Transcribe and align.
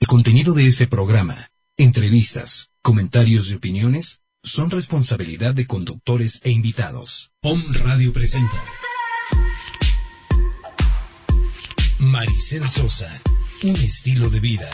El 0.00 0.06
contenido 0.06 0.54
de 0.54 0.64
este 0.68 0.86
programa 0.86 1.50
Entrevistas, 1.76 2.70
comentarios 2.82 3.50
y 3.50 3.54
opiniones 3.54 4.22
son 4.44 4.70
responsabilidad 4.70 5.56
de 5.56 5.66
conductores 5.66 6.40
e 6.44 6.50
invitados. 6.50 7.32
POM 7.40 7.60
Radio 7.72 8.12
presenta 8.12 8.62
Maricel 11.98 12.68
Sosa, 12.68 13.10
un 13.64 13.74
estilo 13.74 14.30
de 14.30 14.38
vida 14.38 14.70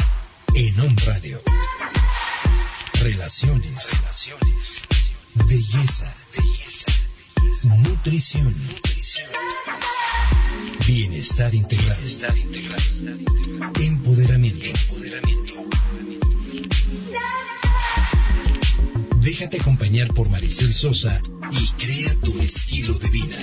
en 0.54 0.78
OM 0.78 0.94
Radio. 1.06 1.40
Relaciones, 3.02 3.98
relaciones, 3.98 4.84
belleza, 5.46 6.14
belleza, 6.36 6.92
nutrición. 7.82 8.54
Bienestar 10.86 11.54
integral, 11.54 12.02
estar 12.02 12.36
integral, 12.36 12.80
empoderamiento, 13.80 14.66
empoderamiento. 14.66 15.54
Déjate 19.16 19.60
acompañar 19.60 20.12
por 20.12 20.28
Maricel 20.28 20.74
Sosa 20.74 21.20
y 21.50 21.66
crea 21.82 22.14
tu 22.22 22.38
estilo 22.40 22.94
de 22.94 23.10
vida. 23.10 23.36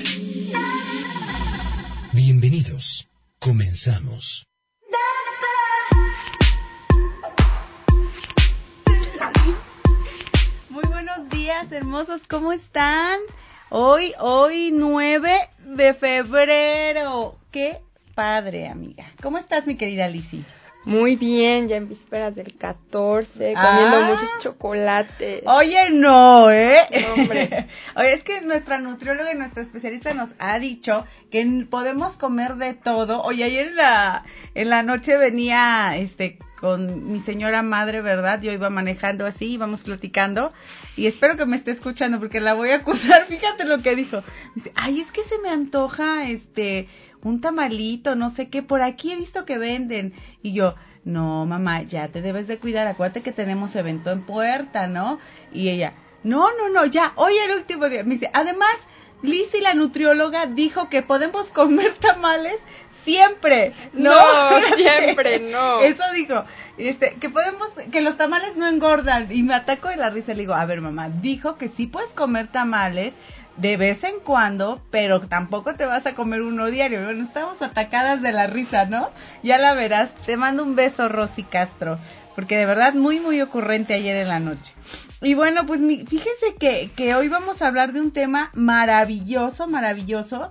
Bienvenidos. 2.13 3.07
Comenzamos. 3.39 4.45
Muy 10.69 10.83
buenos 10.87 11.29
días, 11.29 11.71
hermosos. 11.71 12.21
¿Cómo 12.27 12.53
están? 12.53 13.19
Hoy, 13.73 14.13
hoy 14.19 14.71
9 14.73 15.31
de 15.65 15.93
febrero. 15.93 17.37
Qué 17.51 17.79
padre, 18.15 18.67
amiga. 18.67 19.05
¿Cómo 19.21 19.37
estás, 19.37 19.65
mi 19.65 19.75
querida 19.77 20.09
Lizzie? 20.09 20.43
Muy 20.83 21.15
bien, 21.15 21.67
ya 21.67 21.75
en 21.77 21.87
vísperas 21.87 22.35
del 22.35 22.57
14, 22.57 23.53
comiendo 23.53 23.97
Ah. 23.97 24.09
muchos 24.11 24.29
chocolates. 24.39 25.43
Oye, 25.45 25.91
no, 25.91 26.49
¿eh? 26.51 26.79
No, 27.01 27.13
hombre. 27.21 27.67
Oye, 27.95 28.13
es 28.13 28.23
que 28.23 28.41
nuestra 28.41 28.79
nutrióloga 28.79 29.31
y 29.31 29.37
nuestra 29.37 29.61
especialista 29.61 30.13
nos 30.15 30.31
ha 30.39 30.57
dicho 30.59 31.05
que 31.31 31.45
podemos 31.69 32.17
comer 32.17 32.55
de 32.55 32.73
todo. 32.73 33.21
Oye, 33.21 33.43
ayer 33.43 33.67
en 33.69 33.75
la, 33.75 34.25
en 34.55 34.69
la 34.69 34.81
noche 34.81 35.15
venía, 35.17 35.95
este, 35.97 36.39
con 36.61 37.11
mi 37.11 37.19
señora 37.19 37.63
madre, 37.63 38.01
¿verdad? 38.01 38.39
Yo 38.39 38.51
iba 38.51 38.69
manejando 38.69 39.25
así, 39.25 39.51
íbamos 39.53 39.81
platicando, 39.81 40.53
y 40.95 41.07
espero 41.07 41.35
que 41.35 41.47
me 41.47 41.55
esté 41.55 41.71
escuchando 41.71 42.19
porque 42.19 42.39
la 42.39 42.53
voy 42.53 42.69
a 42.69 42.77
acusar. 42.77 43.25
Fíjate 43.27 43.65
lo 43.65 43.79
que 43.79 43.95
dijo. 43.95 44.23
Dice, 44.53 44.71
ay, 44.75 44.99
es 45.01 45.11
que 45.11 45.23
se 45.23 45.39
me 45.39 45.49
antoja, 45.49 46.29
este, 46.29 46.87
un 47.23 47.41
tamalito, 47.41 48.15
no 48.15 48.29
sé 48.29 48.49
qué, 48.49 48.61
por 48.61 48.83
aquí 48.83 49.11
he 49.11 49.17
visto 49.17 49.43
que 49.43 49.57
venden. 49.57 50.13
Y 50.43 50.53
yo, 50.53 50.75
no, 51.03 51.47
mamá, 51.47 51.81
ya 51.81 52.09
te 52.09 52.21
debes 52.21 52.47
de 52.47 52.59
cuidar, 52.59 52.87
acuérdate 52.87 53.23
que 53.23 53.31
tenemos 53.31 53.75
evento 53.75 54.11
en 54.11 54.21
puerta, 54.21 54.85
¿no? 54.85 55.17
Y 55.51 55.69
ella, 55.69 55.95
no, 56.23 56.55
no, 56.55 56.69
no, 56.69 56.85
ya, 56.85 57.13
hoy 57.15 57.33
el 57.37 57.57
último 57.57 57.89
día. 57.89 58.03
Me 58.03 58.11
dice, 58.11 58.29
además, 58.33 58.75
Lizzy, 59.23 59.61
la 59.61 59.73
nutrióloga, 59.73 60.45
dijo 60.45 60.89
que 60.89 61.01
podemos 61.01 61.47
comer 61.47 61.97
tamales 61.99 62.61
siempre. 63.03 63.73
No, 63.93 64.11
No, 64.59 64.67
siempre 64.75 65.39
no. 65.39 65.79
Eso 65.81 66.03
dijo, 66.13 66.43
este, 66.77 67.15
que 67.19 67.29
podemos, 67.29 67.69
que 67.91 68.01
los 68.01 68.17
tamales 68.17 68.55
no 68.55 68.67
engordan. 68.67 69.27
Y 69.31 69.43
me 69.43 69.55
ataco 69.55 69.89
de 69.89 69.97
la 69.97 70.09
risa 70.09 70.31
y 70.31 70.35
le 70.35 70.41
digo, 70.41 70.53
a 70.53 70.65
ver, 70.65 70.81
mamá, 70.81 71.09
dijo 71.09 71.57
que 71.57 71.67
sí 71.67 71.87
puedes 71.87 72.13
comer 72.13 72.47
tamales 72.47 73.13
de 73.57 73.77
vez 73.77 74.03
en 74.03 74.19
cuando, 74.19 74.81
pero 74.91 75.21
tampoco 75.21 75.75
te 75.75 75.85
vas 75.85 76.05
a 76.05 76.15
comer 76.15 76.41
uno 76.41 76.67
diario. 76.67 77.03
Bueno, 77.03 77.23
estamos 77.23 77.61
atacadas 77.61 78.21
de 78.21 78.31
la 78.31 78.47
risa, 78.47 78.85
¿no? 78.85 79.09
Ya 79.43 79.57
la 79.57 79.73
verás. 79.73 80.13
Te 80.25 80.37
mando 80.37 80.63
un 80.63 80.75
beso, 80.75 81.09
Rosy 81.09 81.43
Castro, 81.43 81.99
porque 82.35 82.57
de 82.57 82.65
verdad 82.65 82.93
muy, 82.93 83.19
muy 83.19 83.41
ocurrente 83.41 83.93
ayer 83.93 84.15
en 84.17 84.29
la 84.29 84.39
noche. 84.39 84.73
Y 85.21 85.35
bueno, 85.35 85.67
pues 85.67 85.81
mi, 85.81 85.97
fíjese 86.05 86.55
que, 86.59 86.89
que 86.95 87.13
hoy 87.13 87.27
vamos 87.27 87.61
a 87.61 87.67
hablar 87.67 87.93
de 87.93 88.01
un 88.01 88.11
tema 88.11 88.49
maravilloso, 88.55 89.67
maravilloso, 89.67 90.49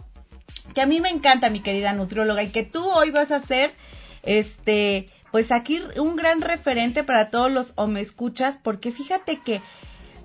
que 0.74 0.80
a 0.80 0.86
mí 0.86 1.00
me 1.00 1.08
encanta, 1.10 1.50
mi 1.50 1.60
querida 1.60 1.92
nutrióloga, 1.92 2.42
y 2.42 2.50
que 2.50 2.62
tú 2.64 2.84
hoy 2.88 3.10
vas 3.10 3.30
a 3.30 3.40
ser, 3.40 3.74
este, 4.22 5.06
pues 5.30 5.52
aquí 5.52 5.82
un 5.96 6.16
gran 6.16 6.40
referente 6.40 7.04
para 7.04 7.30
todos 7.30 7.50
los 7.50 7.72
o 7.76 7.86
me 7.86 8.00
escuchas, 8.00 8.58
porque 8.62 8.90
fíjate 8.90 9.40
que, 9.40 9.60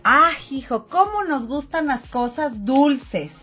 ah, 0.03 0.31
hijo, 0.51 0.87
cómo 0.87 1.23
nos 1.23 1.47
gustan 1.47 1.87
las 1.87 2.03
cosas 2.03 2.65
dulces. 2.65 3.33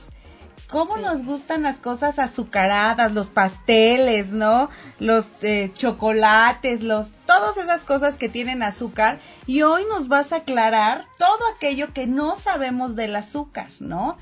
¿Cómo 0.70 0.96
Sí. 0.96 1.02
nos 1.02 1.26
gustan 1.26 1.64
las 1.64 1.76
cosas 1.76 2.18
azucaradas, 2.18 3.12
los 3.12 3.28
pasteles, 3.28 4.30
¿no? 4.30 4.70
Los 4.98 5.26
eh, 5.42 5.70
chocolates, 5.74 6.82
los 6.82 7.10
todas 7.26 7.58
esas 7.58 7.82
cosas 7.84 8.16
que 8.16 8.30
tienen 8.30 8.62
azúcar 8.62 9.20
y 9.46 9.62
hoy 9.62 9.82
nos 9.90 10.08
vas 10.08 10.32
a 10.32 10.36
aclarar 10.36 11.04
todo 11.18 11.38
aquello 11.54 11.92
que 11.92 12.06
no 12.06 12.38
sabemos 12.38 12.96
del 12.96 13.14
azúcar, 13.16 13.68
¿no? 13.80 14.16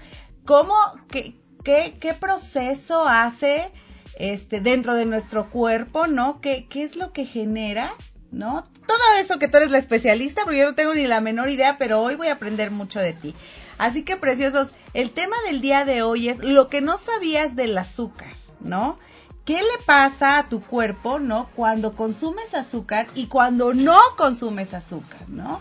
¿Cómo 0.44 0.74
qué 1.08 1.39
qué, 1.64 2.16
proceso 2.18 3.06
hace 3.08 3.70
este 4.18 4.60
dentro 4.60 4.94
de 4.94 5.06
nuestro 5.06 5.50
cuerpo, 5.50 6.06
¿no? 6.06 6.40
¿Qué 6.40 6.66
qué 6.68 6.82
es 6.82 6.96
lo 6.96 7.12
que 7.12 7.24
genera? 7.24 7.94
¿No? 8.30 8.64
Todo 8.86 8.98
eso 9.20 9.38
que 9.38 9.48
tú 9.48 9.56
eres 9.56 9.72
la 9.72 9.78
especialista, 9.78 10.44
porque 10.44 10.60
yo 10.60 10.66
no 10.66 10.74
tengo 10.74 10.94
ni 10.94 11.06
la 11.06 11.20
menor 11.20 11.48
idea, 11.48 11.78
pero 11.78 12.00
hoy 12.00 12.14
voy 12.14 12.28
a 12.28 12.34
aprender 12.34 12.70
mucho 12.70 13.00
de 13.00 13.12
ti. 13.12 13.34
Así 13.76 14.04
que, 14.04 14.16
preciosos, 14.16 14.74
el 14.94 15.10
tema 15.10 15.36
del 15.46 15.60
día 15.60 15.84
de 15.84 16.02
hoy 16.02 16.28
es 16.28 16.38
lo 16.38 16.68
que 16.68 16.80
no 16.80 16.98
sabías 16.98 17.56
del 17.56 17.76
azúcar, 17.76 18.32
¿no? 18.60 18.98
¿Qué 19.44 19.54
le 19.54 19.84
pasa 19.84 20.38
a 20.38 20.44
tu 20.44 20.60
cuerpo, 20.60 21.18
¿no? 21.18 21.48
Cuando 21.56 21.96
consumes 21.96 22.54
azúcar 22.54 23.08
y 23.14 23.26
cuando 23.26 23.74
no 23.74 23.98
consumes 24.16 24.74
azúcar, 24.74 25.28
¿no? 25.28 25.60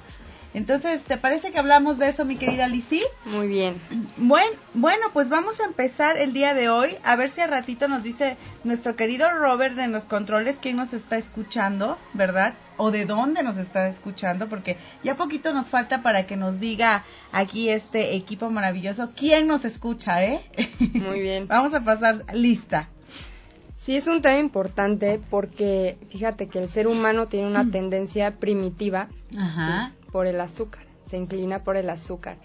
Entonces, 0.54 1.04
¿te 1.04 1.18
parece 1.18 1.52
que 1.52 1.60
hablamos 1.60 2.00
de 2.00 2.10
eso, 2.10 2.26
mi 2.26 2.36
querida 2.36 2.68
Lizzie? 2.68 3.04
Muy 3.26 3.48
bien. 3.48 3.80
Bueno, 4.18 4.52
bueno, 4.74 5.08
pues 5.14 5.30
vamos 5.30 5.60
a 5.60 5.66
empezar 5.66 6.18
el 6.18 6.34
día 6.34 6.54
de 6.56 6.70
hoy. 6.70 6.96
A 7.04 7.16
ver 7.16 7.30
si 7.30 7.42
a 7.42 7.48
ratito 7.48 7.88
nos 7.88 8.02
dice 8.02 8.36
nuestro 8.64 8.96
querido 8.96 9.30
Robert 9.32 9.76
de 9.76 9.88
los 9.88 10.06
controles 10.06 10.58
quién 10.60 10.76
nos 10.78 10.94
está 10.94 11.18
escuchando, 11.18 12.00
¿verdad? 12.14 12.56
O 12.78 12.90
de 12.90 13.06
dónde 13.06 13.44
nos 13.44 13.58
está 13.58 13.88
escuchando, 13.88 14.50
porque 14.50 14.78
ya 15.04 15.16
poquito 15.16 15.54
nos 15.54 15.68
falta 15.68 16.02
para 16.02 16.26
que 16.26 16.36
nos 16.36 16.60
diga 16.60 17.04
aquí 17.32 17.70
este 17.70 18.16
equipo 18.16 18.50
maravilloso 18.50 19.12
quién 19.16 19.46
nos 19.48 19.66
escucha, 19.66 20.24
¿eh? 20.26 20.42
Muy 20.94 21.20
bien. 21.20 21.48
vamos 21.48 21.74
a 21.76 21.82
pasar 21.82 22.26
lista. 22.34 22.90
Sí, 23.78 23.96
es 23.96 24.08
un 24.08 24.22
tema 24.22 24.38
importante 24.40 25.22
porque 25.30 25.98
fíjate 26.10 26.48
que 26.48 26.60
el 26.60 26.70
ser 26.70 26.88
humano 26.88 27.28
tiene 27.28 27.48
una 27.48 27.64
Mm. 27.64 27.72
tendencia 27.72 28.36
primitiva 28.38 29.08
Ajá. 29.38 29.94
Por 30.12 30.28
el 30.28 30.40
azúcar, 30.42 30.84
se 31.10 31.18
inclina 31.18 31.64
por 31.64 31.78
el 31.78 31.90
azúcar. 31.90 32.38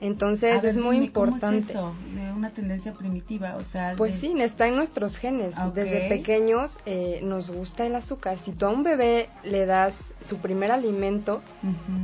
Entonces 0.00 0.62
ver, 0.62 0.70
es 0.70 0.76
muy 0.76 0.96
dime, 0.96 1.12
¿cómo 1.12 1.26
es 1.26 1.32
importante. 1.34 1.72
eso 1.72 1.94
de 2.12 2.32
una 2.32 2.50
tendencia 2.50 2.92
primitiva, 2.92 3.54
o 3.56 3.60
sea, 3.60 3.94
Pues 3.96 4.14
de- 4.14 4.18
sí, 4.28 4.34
está 4.40 4.66
en 4.66 4.74
nuestros 4.74 5.16
genes. 5.16 5.56
Ok. 5.56 5.74
Desde 5.74 6.08
pequeños 6.08 6.76
eh, 6.86 7.20
nos 7.22 7.50
gusta 7.50 7.86
el 7.86 7.94
azúcar. 7.94 8.36
Si 8.36 8.50
tú 8.50 8.66
a 8.66 8.70
un 8.70 8.82
bebé 8.82 9.28
le 9.44 9.64
das 9.64 10.12
su 10.20 10.38
primer 10.40 10.72
alimento, 10.72 11.44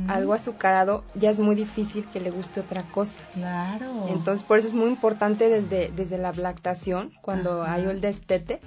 algo 0.07 0.31
azucarado, 0.33 1.03
ya 1.13 1.29
es 1.29 1.39
muy 1.39 1.55
difícil 1.55 2.07
que 2.09 2.21
le 2.21 2.29
guste 2.31 2.61
otra 2.61 2.83
cosa. 2.83 3.19
Claro. 3.33 4.05
Entonces, 4.07 4.47
por 4.47 4.59
eso 4.59 4.69
es 4.69 4.73
muy 4.73 4.87
importante 4.87 5.49
desde, 5.49 5.91
desde 5.93 6.17
la 6.17 6.31
lactación, 6.31 7.11
cuando 7.21 7.63
Ajá. 7.63 7.73
hay 7.73 7.83
el 7.83 7.99
destete, 7.99 8.61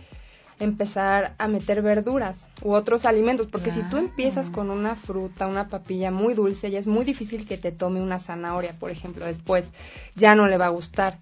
empezar 0.62 1.34
a 1.38 1.48
meter 1.48 1.82
verduras 1.82 2.46
u 2.62 2.72
otros 2.72 3.04
alimentos, 3.04 3.46
porque 3.48 3.70
si 3.70 3.82
tú 3.82 3.96
empiezas 3.96 4.48
con 4.50 4.70
una 4.70 4.94
fruta, 4.96 5.46
una 5.46 5.68
papilla 5.68 6.10
muy 6.10 6.34
dulce, 6.34 6.70
ya 6.70 6.78
es 6.78 6.86
muy 6.86 7.04
difícil 7.04 7.46
que 7.46 7.58
te 7.58 7.72
tome 7.72 8.00
una 8.00 8.20
zanahoria, 8.20 8.72
por 8.78 8.90
ejemplo, 8.90 9.26
después 9.26 9.70
ya 10.14 10.34
no 10.34 10.46
le 10.48 10.58
va 10.58 10.66
a 10.66 10.70
gustar. 10.70 11.18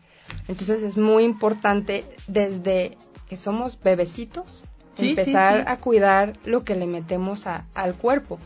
Entonces 0.49 0.83
es 0.83 0.97
muy 0.97 1.25
importante 1.25 2.05
desde 2.29 2.97
que 3.29 3.37
somos 3.37 3.79
bebecitos 3.81 4.65
Sí, 4.97 5.03
sí, 5.03 5.09
empezar 5.09 5.59
sí. 5.61 5.65
a 5.67 5.77
cuidar 5.79 6.37
lo 6.45 6.63
que 6.65 6.75
le 6.77 6.87
metemos 6.87 7.47
a- 7.47 7.65
al 7.75 7.95
cuerpo. 7.95 8.39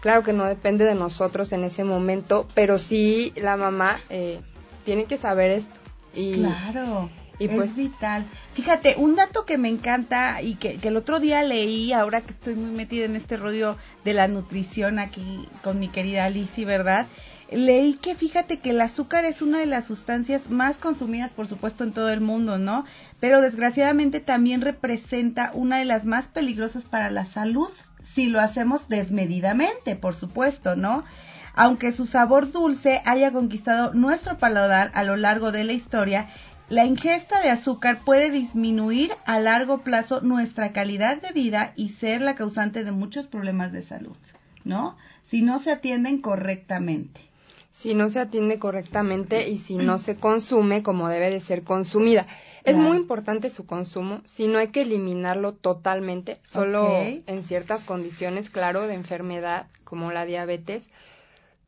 Claro 0.00 0.22
que 0.22 0.32
no 0.32 0.44
depende 0.44 0.84
de 0.84 0.94
nosotros 0.94 1.52
en 1.52 1.64
ese 1.64 1.84
momento, 1.84 2.46
pero 2.54 2.78
sí 2.78 3.32
la 3.36 3.56
mamá 3.56 3.98
eh, 4.10 4.40
tiene 4.84 5.04
que 5.06 5.16
saber 5.18 5.50
esto. 5.50 5.74
Y, 6.14 6.34
Claro. 6.36 7.10
Y 7.40 7.48
pues 7.48 7.70
es 7.70 7.76
vital. 7.76 8.24
Fíjate, 8.54 8.94
un 8.98 9.16
dato 9.16 9.44
que 9.44 9.58
me 9.58 9.68
encanta 9.68 10.42
y 10.42 10.54
que, 10.54 10.76
que, 10.76 10.88
el 10.88 10.96
otro 10.96 11.18
día 11.18 11.42
leí, 11.42 11.92
ahora 11.92 12.20
que 12.20 12.30
estoy 12.30 12.54
muy 12.54 12.70
metida 12.70 13.06
en 13.06 13.16
este 13.16 13.36
rollo 13.36 13.76
de 14.04 14.14
la 14.14 14.28
nutrición 14.28 14.98
aquí 14.98 15.48
con 15.62 15.78
mi 15.78 15.88
querida 15.88 16.26
Alicia, 16.26 16.66
¿verdad? 16.66 17.06
Leí 17.50 17.94
que 17.94 18.14
fíjate 18.14 18.58
que 18.58 18.70
el 18.70 18.80
azúcar 18.80 19.24
es 19.24 19.42
una 19.42 19.58
de 19.58 19.66
las 19.66 19.86
sustancias 19.86 20.50
más 20.50 20.78
consumidas, 20.78 21.32
por 21.32 21.48
supuesto, 21.48 21.82
en 21.82 21.92
todo 21.92 22.10
el 22.10 22.20
mundo, 22.20 22.58
¿no? 22.58 22.84
Pero 23.18 23.40
desgraciadamente 23.40 24.20
también 24.20 24.60
representa 24.60 25.50
una 25.54 25.78
de 25.78 25.84
las 25.84 26.04
más 26.04 26.28
peligrosas 26.28 26.84
para 26.84 27.10
la 27.10 27.24
salud 27.24 27.68
si 28.02 28.26
lo 28.26 28.40
hacemos 28.40 28.88
desmedidamente, 28.88 29.96
por 29.96 30.14
supuesto, 30.14 30.76
¿no? 30.76 31.04
Aunque 31.54 31.90
su 31.90 32.06
sabor 32.06 32.52
dulce 32.52 33.02
haya 33.04 33.32
conquistado 33.32 33.94
nuestro 33.94 34.38
paladar 34.38 34.92
a 34.94 35.02
lo 35.02 35.16
largo 35.16 35.50
de 35.50 35.64
la 35.64 35.72
historia, 35.72 36.28
la 36.70 36.86
ingesta 36.86 37.40
de 37.40 37.50
azúcar 37.50 38.00
puede 38.04 38.30
disminuir 38.30 39.12
a 39.26 39.40
largo 39.40 39.78
plazo 39.78 40.20
nuestra 40.20 40.72
calidad 40.72 41.20
de 41.20 41.32
vida 41.32 41.72
y 41.74 41.88
ser 41.88 42.20
la 42.20 42.36
causante 42.36 42.84
de 42.84 42.92
muchos 42.92 43.26
problemas 43.26 43.72
de 43.72 43.82
salud, 43.82 44.16
¿no? 44.64 44.96
Si 45.24 45.42
no 45.42 45.58
se 45.58 45.72
atienden 45.72 46.20
correctamente. 46.20 47.20
Si 47.72 47.94
no 47.94 48.08
se 48.08 48.20
atiende 48.20 48.60
correctamente 48.60 49.48
y 49.48 49.58
si 49.58 49.76
no 49.76 49.98
se 49.98 50.16
consume 50.16 50.82
como 50.82 51.08
debe 51.08 51.30
de 51.30 51.40
ser 51.40 51.64
consumida. 51.64 52.24
Es 52.62 52.78
muy 52.78 52.98
importante 52.98 53.50
su 53.50 53.66
consumo, 53.66 54.20
si 54.24 54.46
no 54.46 54.58
hay 54.58 54.68
que 54.68 54.82
eliminarlo 54.82 55.54
totalmente, 55.54 56.38
solo 56.44 56.88
en 57.00 57.42
ciertas 57.42 57.84
condiciones, 57.84 58.50
claro, 58.50 58.86
de 58.86 58.94
enfermedad 58.94 59.66
como 59.82 60.12
la 60.12 60.24
diabetes, 60.24 60.88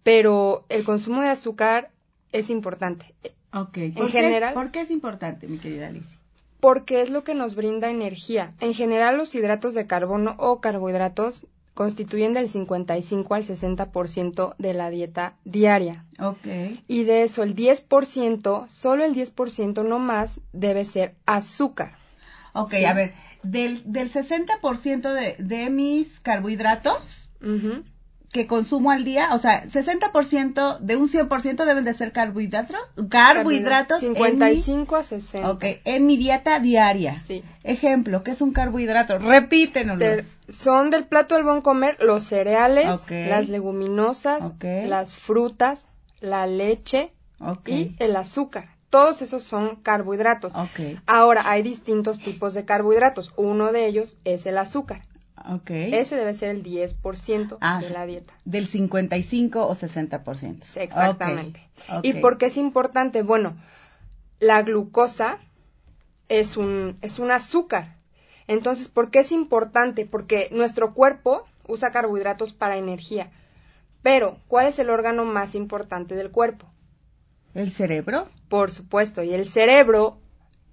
pero 0.02 0.64
el 0.68 0.84
consumo 0.84 1.22
de 1.22 1.28
azúcar 1.28 1.90
es 2.30 2.50
importante. 2.50 3.14
Ok. 3.52 3.76
En 3.78 4.08
general. 4.08 4.54
¿Por 4.54 4.70
qué 4.70 4.80
es 4.80 4.90
importante, 4.90 5.46
mi 5.46 5.58
querida 5.58 5.88
Alicia? 5.88 6.18
Porque 6.60 7.02
es 7.02 7.10
lo 7.10 7.24
que 7.24 7.34
nos 7.34 7.54
brinda 7.54 7.90
energía. 7.90 8.54
En 8.60 8.72
general, 8.72 9.16
los 9.16 9.34
hidratos 9.34 9.74
de 9.74 9.86
carbono 9.86 10.36
o 10.38 10.60
carbohidratos 10.60 11.46
constituyen 11.74 12.34
del 12.34 12.48
55 12.48 13.34
al 13.34 13.44
60% 13.44 14.54
de 14.58 14.74
la 14.74 14.90
dieta 14.90 15.34
diaria. 15.44 16.04
Ok. 16.20 16.46
Y 16.86 17.04
de 17.04 17.22
eso, 17.22 17.42
el 17.42 17.56
10%, 17.56 18.68
solo 18.68 19.04
el 19.04 19.14
10% 19.14 19.84
no 19.84 19.98
más, 19.98 20.40
debe 20.52 20.84
ser 20.84 21.14
azúcar. 21.26 21.96
Ok, 22.54 22.74
a 22.86 22.92
ver, 22.92 23.14
del, 23.42 23.82
del 23.90 24.10
60% 24.10 25.12
de, 25.12 25.36
de 25.42 25.70
mis 25.70 26.20
carbohidratos, 26.20 27.30
que 28.32 28.46
consumo 28.46 28.90
al 28.90 29.04
día, 29.04 29.34
o 29.34 29.38
sea, 29.38 29.66
60% 29.66 30.78
de 30.78 30.96
un 30.96 31.08
100% 31.08 31.64
deben 31.66 31.84
de 31.84 31.92
ser 31.92 32.12
carbohidratos, 32.12 32.80
carbohidratos 33.10 34.00
55 34.00 34.96
a 34.96 35.02
60. 35.02 35.50
Ok, 35.50 35.64
en 35.84 36.06
mi 36.06 36.16
dieta 36.16 36.58
diaria. 36.58 37.18
Sí. 37.18 37.44
Ejemplo, 37.62 38.24
¿qué 38.24 38.30
es 38.30 38.40
un 38.40 38.52
carbohidrato? 38.52 39.18
Repítenoslo. 39.18 40.24
son 40.48 40.90
del 40.90 41.04
plato 41.04 41.34
del 41.34 41.44
buen 41.44 41.60
comer 41.60 41.98
los 42.00 42.24
cereales, 42.24 42.86
las 43.08 43.48
leguminosas, 43.50 44.52
las 44.62 45.14
frutas, 45.14 45.88
la 46.20 46.46
leche 46.46 47.12
y 47.66 47.94
el 47.98 48.16
azúcar. 48.16 48.70
Todos 48.88 49.20
esos 49.20 49.42
son 49.42 49.76
carbohidratos. 49.76 50.54
Ahora, 51.06 51.50
hay 51.50 51.62
distintos 51.62 52.18
tipos 52.18 52.54
de 52.54 52.64
carbohidratos. 52.64 53.32
Uno 53.36 53.72
de 53.72 53.86
ellos 53.86 54.16
es 54.24 54.46
el 54.46 54.56
azúcar. 54.56 55.02
Okay. 55.44 55.92
Ese 55.94 56.16
debe 56.16 56.34
ser 56.34 56.50
el 56.50 56.62
10% 56.62 57.58
ah, 57.60 57.80
de 57.80 57.90
la 57.90 58.06
dieta. 58.06 58.32
Del 58.44 58.68
55 58.68 59.66
o 59.66 59.74
60%. 59.74 60.76
Exactamente. 60.76 61.68
¿Y 62.02 62.14
por 62.14 62.38
qué 62.38 62.46
es 62.46 62.56
importante? 62.56 63.22
Bueno, 63.22 63.56
la 64.38 64.62
glucosa 64.62 65.38
es 66.28 66.56
un, 66.56 66.96
es 67.02 67.18
un 67.18 67.30
azúcar. 67.30 67.96
Entonces, 68.46 68.88
¿por 68.88 69.10
qué 69.10 69.20
es 69.20 69.32
importante? 69.32 70.06
Porque 70.06 70.48
nuestro 70.52 70.94
cuerpo 70.94 71.46
usa 71.66 71.92
carbohidratos 71.92 72.52
para 72.52 72.76
energía. 72.76 73.30
Pero, 74.02 74.38
¿cuál 74.48 74.66
es 74.66 74.78
el 74.78 74.90
órgano 74.90 75.24
más 75.24 75.54
importante 75.54 76.14
del 76.14 76.30
cuerpo? 76.30 76.66
¿El 77.54 77.70
cerebro? 77.70 78.28
Por 78.48 78.70
supuesto. 78.70 79.22
Y 79.22 79.32
el 79.32 79.46
cerebro, 79.46 80.18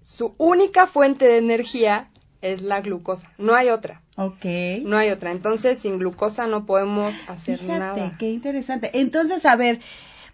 su 0.04 0.33
única 0.38 0.88
fuente 0.88 1.25
de 1.25 1.38
energía 1.38 2.10
es 2.41 2.62
la 2.62 2.81
glucosa. 2.81 3.31
No 3.38 3.56
hay 3.56 3.69
otra. 3.69 4.01
Ok. 4.15 4.45
No 4.83 4.97
hay 4.97 5.09
otra. 5.09 5.31
Entonces, 5.31 5.80
sin 5.80 6.00
glucosa 6.00 6.47
no 6.47 6.65
podemos 6.65 7.15
hacer 7.27 7.57
Fíjate, 7.59 7.80
nada. 7.80 8.15
Qué 8.18 8.30
interesante. 8.30 8.91
Entonces, 8.94 9.45
a 9.45 9.56
ver, 9.56 9.80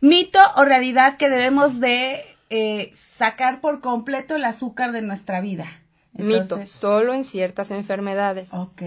mito 0.02 0.40
o 0.58 0.66
realidad 0.66 1.18
que 1.18 1.30
debemos 1.30 1.80
de 1.80 2.24
eh, 2.50 2.92
sacar 2.94 3.62
por 3.62 3.82
completo 3.82 4.36
el 4.36 4.46
azúcar 4.46 4.92
de 4.92 5.02
nuestra 5.02 5.42
vida. 5.42 5.68
mito, 6.14 6.66
solo 6.66 7.14
en 7.14 7.24
ciertas 7.24 7.72
enfermedades. 7.72 8.54
Ok. 8.54 8.82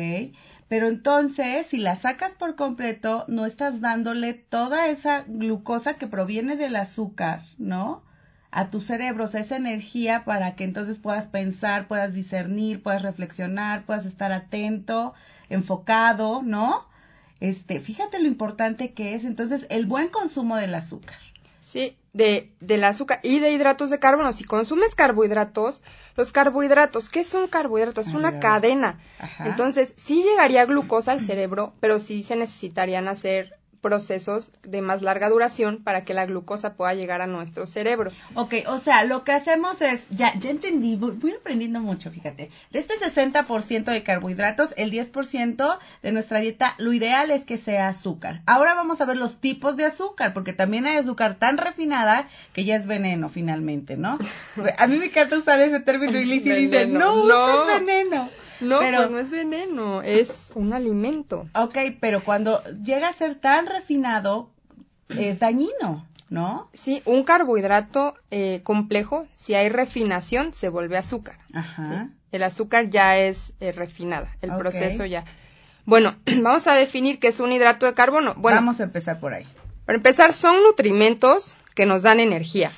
Pero 0.68 0.86
entonces, 0.86 1.66
si 1.66 1.78
la 1.78 1.96
sacas 1.96 2.34
por 2.34 2.54
completo, 2.54 3.24
no 3.26 3.46
estás 3.46 3.80
dándole 3.80 4.34
toda 4.34 4.88
esa 4.88 5.24
glucosa 5.26 5.94
que 5.94 6.06
proviene 6.06 6.56
del 6.56 6.76
azúcar, 6.76 7.42
¿no? 7.56 8.02
A 8.50 8.70
tu 8.70 8.80
cerebro 8.80 9.24
esa 9.24 9.56
energía 9.56 10.24
para 10.24 10.54
que 10.56 10.64
entonces 10.64 10.98
puedas 10.98 11.26
pensar, 11.26 11.86
puedas 11.86 12.14
discernir, 12.14 12.82
puedas 12.82 13.02
reflexionar, 13.02 13.84
puedas 13.84 14.06
estar 14.06 14.32
atento, 14.32 15.14
enfocado, 15.48 16.42
¿no? 16.42 16.86
Este, 17.40 17.80
fíjate 17.80 18.18
lo 18.18 18.26
importante 18.26 18.92
que 18.92 19.14
es 19.14 19.24
entonces 19.24 19.66
el 19.70 19.86
buen 19.86 20.08
consumo 20.08 20.56
del 20.56 20.74
azúcar. 20.74 21.18
Sí, 21.60 21.96
de, 22.14 22.50
del 22.60 22.82
azúcar 22.84 23.20
y 23.22 23.40
de 23.40 23.52
hidratos 23.52 23.90
de 23.90 23.98
carbono. 23.98 24.32
Si 24.32 24.44
consumes 24.44 24.94
carbohidratos, 24.94 25.82
los 26.16 26.32
carbohidratos, 26.32 27.10
¿qué 27.10 27.24
son 27.24 27.46
carbohidratos? 27.46 28.08
Es 28.08 28.14
una 28.14 28.40
cadena. 28.40 28.98
Entonces, 29.44 29.92
sí 29.96 30.22
llegaría 30.22 30.64
glucosa 30.64 31.12
al 31.12 31.20
cerebro, 31.20 31.74
pero 31.80 32.00
sí 32.00 32.22
se 32.22 32.36
necesitarían 32.36 33.06
hacer 33.06 33.58
procesos 33.80 34.50
de 34.62 34.82
más 34.82 35.02
larga 35.02 35.28
duración 35.28 35.78
para 35.82 36.04
que 36.04 36.14
la 36.14 36.26
glucosa 36.26 36.74
pueda 36.74 36.94
llegar 36.94 37.20
a 37.20 37.26
nuestro 37.26 37.66
cerebro. 37.66 38.10
Ok, 38.34 38.54
o 38.66 38.78
sea, 38.78 39.04
lo 39.04 39.24
que 39.24 39.32
hacemos 39.32 39.80
es, 39.82 40.08
ya, 40.10 40.34
ya 40.38 40.50
entendí, 40.50 40.96
voy, 40.96 41.32
aprendiendo 41.32 41.80
mucho, 41.80 42.10
fíjate. 42.10 42.50
De 42.70 42.78
este 42.78 42.94
60% 42.94 43.84
de 43.84 44.02
carbohidratos, 44.02 44.74
el 44.76 44.90
10% 44.90 45.78
de 46.02 46.12
nuestra 46.12 46.40
dieta, 46.40 46.74
lo 46.78 46.92
ideal 46.92 47.30
es 47.30 47.44
que 47.44 47.56
sea 47.56 47.88
azúcar. 47.88 48.42
Ahora 48.46 48.74
vamos 48.74 49.00
a 49.00 49.04
ver 49.04 49.16
los 49.16 49.38
tipos 49.40 49.76
de 49.76 49.84
azúcar, 49.84 50.32
porque 50.32 50.52
también 50.52 50.86
hay 50.86 50.96
azúcar 50.96 51.36
tan 51.36 51.56
refinada 51.56 52.28
que 52.52 52.64
ya 52.64 52.76
es 52.76 52.86
veneno 52.86 53.28
finalmente, 53.28 53.96
¿no? 53.96 54.18
a 54.78 54.86
mí 54.86 54.98
me 54.98 55.06
encanta 55.06 55.38
usar 55.38 55.60
ese 55.60 55.80
término 55.80 56.18
y 56.18 56.24
Lizzie 56.24 56.54
dice, 56.54 56.86
no, 56.86 57.24
no 57.24 57.70
es 57.70 57.84
veneno. 57.84 58.28
No, 58.60 58.78
pues 58.78 59.10
no 59.10 59.18
es 59.18 59.30
veneno, 59.30 60.02
es 60.02 60.52
un 60.54 60.72
alimento. 60.72 61.48
Ok, 61.54 61.78
pero 62.00 62.22
cuando 62.24 62.62
llega 62.82 63.08
a 63.08 63.12
ser 63.12 63.36
tan 63.36 63.66
refinado, 63.66 64.50
es 65.08 65.38
dañino, 65.38 66.06
¿no? 66.28 66.68
Sí, 66.74 67.02
un 67.04 67.24
carbohidrato 67.24 68.14
eh, 68.30 68.60
complejo, 68.62 69.26
si 69.34 69.54
hay 69.54 69.68
refinación, 69.68 70.54
se 70.54 70.68
vuelve 70.68 70.96
azúcar. 70.96 71.38
Ajá. 71.54 72.10
El 72.30 72.42
azúcar 72.42 72.90
ya 72.90 73.18
es 73.18 73.54
eh, 73.60 73.72
refinada, 73.72 74.28
el 74.42 74.54
proceso 74.56 75.04
ya. 75.04 75.24
Bueno, 75.84 76.14
vamos 76.42 76.66
a 76.66 76.74
definir 76.74 77.18
qué 77.18 77.28
es 77.28 77.40
un 77.40 77.52
hidrato 77.52 77.86
de 77.86 77.94
carbono. 77.94 78.34
Bueno, 78.36 78.56
vamos 78.56 78.80
a 78.80 78.84
empezar 78.84 79.20
por 79.20 79.32
ahí. 79.32 79.46
Para 79.86 79.96
empezar, 79.96 80.34
son 80.34 80.62
nutrimentos 80.62 81.56
que 81.74 81.86
nos 81.86 82.02
dan 82.02 82.20
energía. 82.20 82.70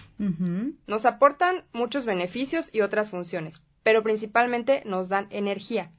Nos 0.87 1.07
aportan 1.07 1.65
muchos 1.73 2.05
beneficios 2.07 2.71
y 2.73 2.83
otras 2.83 3.11
funciones, 3.11 3.63
pero 3.83 4.03
principalmente 4.03 4.83
nos 4.85 5.09
dan 5.09 5.27
energía. 5.31 5.91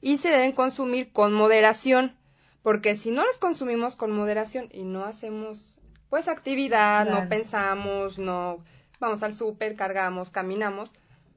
Y 0.00 0.16
se 0.16 0.30
deben 0.30 0.52
consumir 0.52 1.12
con 1.12 1.32
moderación, 1.32 2.16
porque 2.62 2.94
si 2.96 3.10
no 3.10 3.24
los 3.24 3.38
consumimos 3.38 3.96
con 3.96 4.12
moderación 4.12 4.68
y 4.72 4.84
no 4.84 5.04
hacemos 5.04 5.78
pues 6.08 6.26
actividad, 6.26 7.08
no 7.08 7.28
pensamos, 7.28 8.18
no 8.18 8.58
vamos 8.98 9.22
al 9.22 9.32
súper, 9.32 9.76
cargamos, 9.76 10.30
caminamos, 10.30 10.92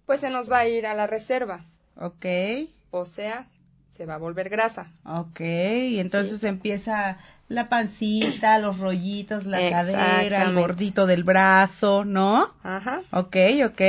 pues 0.06 0.20
se 0.20 0.30
nos 0.30 0.52
va 0.52 0.60
a 0.60 0.68
ir 0.68 0.88
a 0.88 0.96
la 0.96 1.08
reserva. 1.08 1.66
Ok. 1.96 2.26
O 2.92 3.06
sea, 3.06 3.48
se 3.96 4.06
va 4.06 4.16
a 4.16 4.18
volver 4.18 4.50
grasa. 4.50 4.92
Ok, 5.06 5.40
y 5.42 6.00
entonces 6.00 6.44
empieza 6.44 7.18
la 7.48 7.70
pancita, 7.70 8.58
los 8.60 8.80
rollitos, 8.80 9.46
la 9.46 9.60
cadera, 9.70 10.44
el 10.44 10.56
gordito 10.56 11.06
del 11.06 11.24
brazo, 11.24 12.04
¿no? 12.04 12.54
Ajá. 12.64 13.02
Ok, 13.12 13.38
ok. 13.66 13.82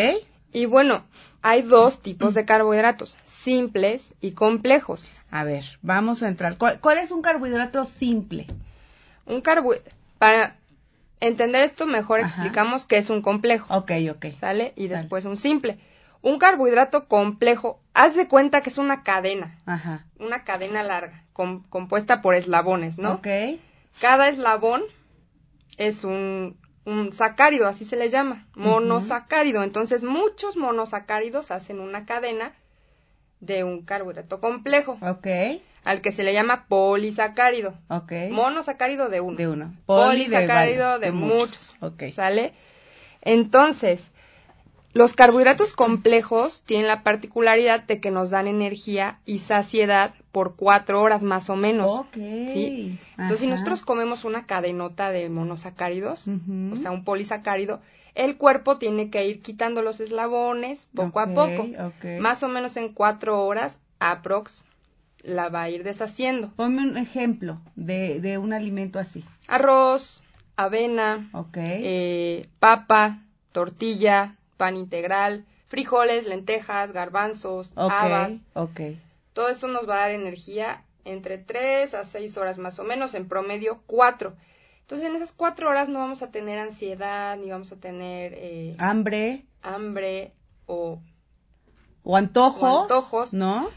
Y 0.52 0.66
bueno, 0.66 1.02
hay 1.44 1.60
dos 1.60 2.00
tipos 2.00 2.32
de 2.32 2.46
carbohidratos, 2.46 3.18
simples 3.26 4.14
y 4.22 4.32
complejos. 4.32 5.10
A 5.30 5.44
ver, 5.44 5.62
vamos 5.82 6.22
a 6.22 6.28
entrar. 6.28 6.56
¿Cuál, 6.56 6.96
es 6.96 7.10
un 7.10 7.20
carbohidrato 7.20 7.84
simple? 7.84 8.46
Un 9.26 9.42
carbohidrato, 9.42 9.90
para 10.18 10.56
entender 11.20 11.62
esto 11.62 11.84
mejor 11.84 12.20
explicamos 12.20 12.86
qué 12.86 12.96
es 12.96 13.10
un 13.10 13.20
complejo. 13.20 13.66
Ok, 13.76 13.92
ok. 14.10 14.34
¿Sale? 14.38 14.72
Y 14.74 14.88
después 14.88 15.26
un 15.26 15.36
simple. 15.36 15.78
Un 16.22 16.38
carbohidrato 16.38 17.08
complejo, 17.08 17.78
haz 17.92 18.16
de 18.16 18.26
cuenta 18.26 18.62
que 18.62 18.70
es 18.70 18.78
una 18.78 19.02
cadena. 19.02 19.54
Ajá. 19.66 20.06
Una 20.18 20.44
cadena 20.44 20.82
larga, 20.82 21.24
compuesta 21.34 22.22
por 22.22 22.34
eslabones, 22.34 22.96
¿no? 22.96 23.16
Ok. 23.16 23.28
Cada 24.00 24.30
eslabón 24.30 24.82
es 25.76 26.04
un 26.04 26.56
un 26.84 27.12
sacárido, 27.12 27.66
así 27.66 27.84
se 27.84 27.96
le 27.96 28.10
llama, 28.10 28.46
monosacárido. 28.54 29.62
Entonces, 29.62 30.04
muchos 30.04 30.56
monosacáridos 30.56 31.50
hacen 31.50 31.80
una 31.80 32.04
cadena 32.04 32.52
de 33.40 33.64
un 33.64 33.82
carbohidrato 33.82 34.40
complejo. 34.40 34.98
Ok. 35.00 35.26
Al 35.84 36.00
que 36.00 36.12
se 36.12 36.24
le 36.24 36.32
llama 36.32 36.66
polisacárido. 36.66 37.74
Ok. 37.88 38.12
Monosacárido 38.30 39.08
de 39.08 39.20
uno. 39.20 39.36
De 39.36 39.48
uno. 39.48 39.74
Polisacárido 39.86 40.98
de, 40.98 41.06
de 41.06 41.12
muchos. 41.12 41.74
Ok. 41.80 42.04
¿Sale? 42.10 42.54
Entonces, 43.20 44.10
los 44.94 45.12
carbohidratos 45.12 45.72
complejos 45.72 46.62
tienen 46.62 46.86
la 46.86 47.02
particularidad 47.02 47.82
de 47.82 48.00
que 48.00 48.12
nos 48.12 48.30
dan 48.30 48.46
energía 48.46 49.18
y 49.26 49.40
saciedad 49.40 50.14
por 50.30 50.54
cuatro 50.54 51.02
horas 51.02 51.22
más 51.22 51.50
o 51.50 51.56
menos. 51.56 51.90
Ok. 51.90 52.14
¿sí? 52.14 52.98
Entonces, 53.18 53.40
si 53.40 53.46
nosotros 53.48 53.82
comemos 53.82 54.24
una 54.24 54.46
cadenota 54.46 55.10
de 55.10 55.28
monosacáridos, 55.28 56.26
o 56.72 56.76
sea, 56.76 56.92
un 56.92 57.04
polisacárido, 57.04 57.80
el 58.14 58.36
cuerpo 58.36 58.78
tiene 58.78 59.10
que 59.10 59.26
ir 59.26 59.42
quitando 59.42 59.82
los 59.82 59.98
eslabones 59.98 60.86
poco 60.94 61.18
a 61.18 61.26
poco. 61.26 61.66
Más 62.20 62.42
o 62.44 62.48
menos 62.48 62.76
en 62.76 62.92
cuatro 62.92 63.44
horas, 63.44 63.78
aprox, 63.98 64.62
la 65.22 65.48
va 65.48 65.62
a 65.62 65.70
ir 65.70 65.82
deshaciendo. 65.82 66.52
Ponme 66.54 66.82
un 66.82 66.96
ejemplo 66.96 67.60
de, 67.74 68.20
de 68.20 68.38
un 68.38 68.52
alimento 68.52 69.00
así. 69.00 69.24
Arroz, 69.48 70.22
avena, 70.56 71.28
eh, 71.54 72.46
papa, 72.60 73.18
tortilla, 73.52 74.36
pan 74.56 74.76
integral, 74.76 75.44
frijoles, 75.66 76.26
lentejas, 76.26 76.92
garbanzos, 76.92 77.72
habas. 77.76 78.32
Ok. 78.54 78.80
Todo 79.32 79.48
eso 79.48 79.68
nos 79.68 79.88
va 79.88 79.96
a 79.96 80.00
dar 80.00 80.10
energía 80.12 80.84
entre 81.04 81.38
3 81.38 81.94
a 81.94 82.04
6 82.04 82.36
horas 82.36 82.58
más 82.58 82.78
o 82.78 82.84
menos, 82.84 83.14
en 83.14 83.28
promedio 83.28 83.82
4. 83.86 84.34
Entonces 84.80 85.08
en 85.08 85.16
esas 85.16 85.32
4 85.32 85.68
horas 85.68 85.88
no 85.88 85.98
vamos 85.98 86.22
a 86.22 86.30
tener 86.30 86.58
ansiedad, 86.58 87.36
ni 87.36 87.50
vamos 87.50 87.72
a 87.72 87.76
tener 87.76 88.34
eh, 88.36 88.76
Hambre 88.78 89.44
hambre 89.62 90.32
o 90.66 91.00
o 92.02 92.16
antojos. 92.16 92.62
O 92.62 92.82
antojos. 92.82 93.32
¿No? 93.32 93.70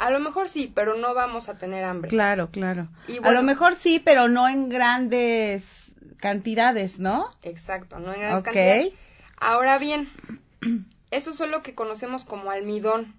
a 0.00 0.10
lo 0.10 0.18
mejor 0.18 0.48
sí, 0.48 0.72
pero 0.74 0.96
no 0.96 1.12
vamos 1.12 1.50
a 1.50 1.58
tener 1.58 1.84
hambre. 1.84 2.08
Claro, 2.08 2.50
claro. 2.50 2.88
Y 3.06 3.18
A 3.22 3.32
lo 3.32 3.42
mejor 3.42 3.74
sí, 3.74 4.00
pero 4.02 4.28
no 4.28 4.48
en 4.48 4.70
grandes 4.70 5.92
cantidades, 6.16 6.98
¿no? 6.98 7.28
Exacto, 7.42 7.98
no 7.98 8.14
en 8.14 8.20
grandes 8.20 8.42
cantidades. 8.42 8.92
Ahora 9.40 9.78
bien, 9.78 10.08
eso 11.10 11.30
es 11.30 11.40
lo 11.50 11.62
que 11.62 11.74
conocemos 11.74 12.24
como 12.24 12.50
almidón. 12.50 13.14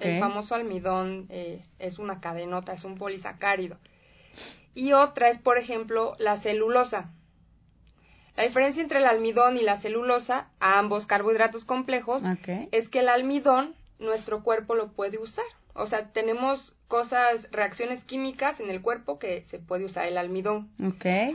El 0.00 0.20
famoso 0.20 0.54
almidón 0.54 1.26
eh, 1.30 1.64
es 1.78 1.98
una 1.98 2.20
cadenota, 2.20 2.74
es 2.74 2.84
un 2.84 2.96
polisacárido. 2.96 3.78
Y 4.74 4.92
otra 4.92 5.30
es, 5.30 5.38
por 5.38 5.56
ejemplo, 5.56 6.16
la 6.18 6.36
celulosa. 6.36 7.10
La 8.36 8.44
diferencia 8.44 8.82
entre 8.82 8.98
el 8.98 9.06
almidón 9.06 9.56
y 9.56 9.62
la 9.62 9.76
celulosa, 9.76 10.48
ambos 10.60 11.06
carbohidratos 11.06 11.64
complejos, 11.64 12.22
es 12.72 12.88
que 12.88 13.00
el 13.00 13.08
almidón 13.08 13.74
nuestro 13.98 14.42
cuerpo 14.42 14.74
lo 14.74 14.92
puede 14.92 15.18
usar. 15.18 15.44
O 15.72 15.86
sea, 15.86 16.12
tenemos 16.12 16.74
cosas, 16.88 17.48
reacciones 17.52 18.04
químicas 18.04 18.60
en 18.60 18.70
el 18.70 18.82
cuerpo 18.82 19.18
que 19.18 19.42
se 19.42 19.58
puede 19.58 19.84
usar 19.84 20.06
el 20.06 20.18
almidón. 20.18 20.70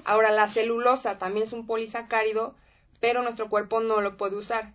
Ahora, 0.05 0.31
la 0.31 0.47
celulosa 0.47 1.17
también 1.17 1.45
es 1.45 1.53
un 1.53 1.65
polisacárido, 1.65 2.55
pero 2.99 3.21
nuestro 3.23 3.49
cuerpo 3.49 3.79
no 3.81 4.01
lo 4.01 4.17
puede 4.17 4.35
usar. 4.35 4.73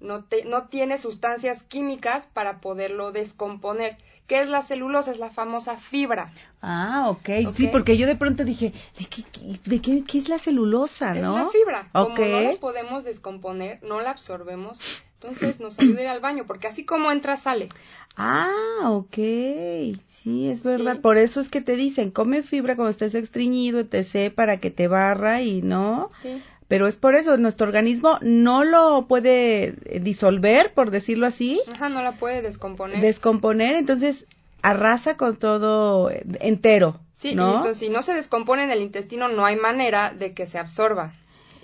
No, 0.00 0.24
te- 0.24 0.44
no 0.44 0.68
tiene 0.68 0.98
sustancias 0.98 1.62
químicas 1.62 2.26
para 2.32 2.60
poderlo 2.60 3.12
descomponer. 3.12 3.96
¿Qué 4.26 4.40
es 4.40 4.48
la 4.48 4.62
celulosa? 4.62 5.10
Es 5.12 5.18
la 5.18 5.30
famosa 5.30 5.76
fibra. 5.78 6.32
Ah, 6.62 7.06
ok. 7.08 7.28
Sí, 7.54 7.66
Ok. 7.66 7.72
porque 7.72 7.96
yo 7.96 8.06
de 8.06 8.16
pronto 8.16 8.44
dije, 8.44 8.72
¿de 8.98 9.04
qué, 9.06 9.24
de 9.64 9.80
qué, 9.80 10.02
qué 10.04 10.18
es 10.18 10.28
la 10.28 10.38
celulosa, 10.38 11.14
Es 11.14 11.22
no? 11.22 11.36
la 11.36 11.48
fibra. 11.50 11.88
Ok. 11.92 12.16
Como 12.16 12.26
no 12.28 12.40
la 12.40 12.56
podemos 12.60 13.04
descomponer, 13.04 13.82
no 13.82 14.00
la 14.00 14.10
absorbemos, 14.10 14.78
entonces 15.14 15.60
nos 15.60 15.78
ayuda 15.78 16.00
a 16.00 16.02
ir 16.02 16.08
al 16.08 16.20
baño, 16.20 16.44
porque 16.46 16.66
así 16.66 16.84
como 16.84 17.10
entra, 17.12 17.36
sale. 17.36 17.68
Ah, 18.16 18.90
ok. 18.90 19.16
Sí, 20.08 20.48
es 20.48 20.62
verdad. 20.62 20.94
Sí. 20.94 21.00
Por 21.00 21.18
eso 21.18 21.40
es 21.40 21.48
que 21.50 21.60
te 21.60 21.76
dicen, 21.76 22.10
come 22.10 22.42
fibra 22.42 22.76
cuando 22.76 22.90
estés 22.90 23.14
estreñido, 23.14 23.80
etc., 23.80 24.32
para 24.34 24.58
que 24.58 24.70
te 24.70 24.88
barra 24.88 25.42
y 25.42 25.60
no. 25.62 26.08
Sí. 26.22 26.42
Pero 26.68 26.86
es 26.86 26.96
por 26.96 27.14
eso, 27.14 27.36
nuestro 27.36 27.66
organismo 27.66 28.18
no 28.22 28.64
lo 28.64 29.06
puede 29.06 29.74
eh, 29.84 30.00
disolver, 30.00 30.72
por 30.72 30.90
decirlo 30.90 31.26
así, 31.26 31.60
Ajá, 31.70 31.88
no 31.88 32.02
la 32.02 32.12
puede 32.12 32.40
descomponer. 32.42 33.00
descomponer, 33.00 33.76
entonces 33.76 34.26
arrasa 34.62 35.16
con 35.16 35.36
todo 35.36 36.10
eh, 36.10 36.24
entero. 36.40 37.00
Sí, 37.14 37.30
y 37.32 37.34
¿no? 37.34 37.54
esto, 37.56 37.74
si 37.74 37.90
no 37.90 38.02
se 38.02 38.14
descompone 38.14 38.64
en 38.64 38.70
el 38.70 38.80
intestino, 38.80 39.28
no 39.28 39.44
hay 39.44 39.56
manera 39.56 40.10
de 40.10 40.32
que 40.32 40.46
se 40.46 40.58
absorba. 40.58 41.12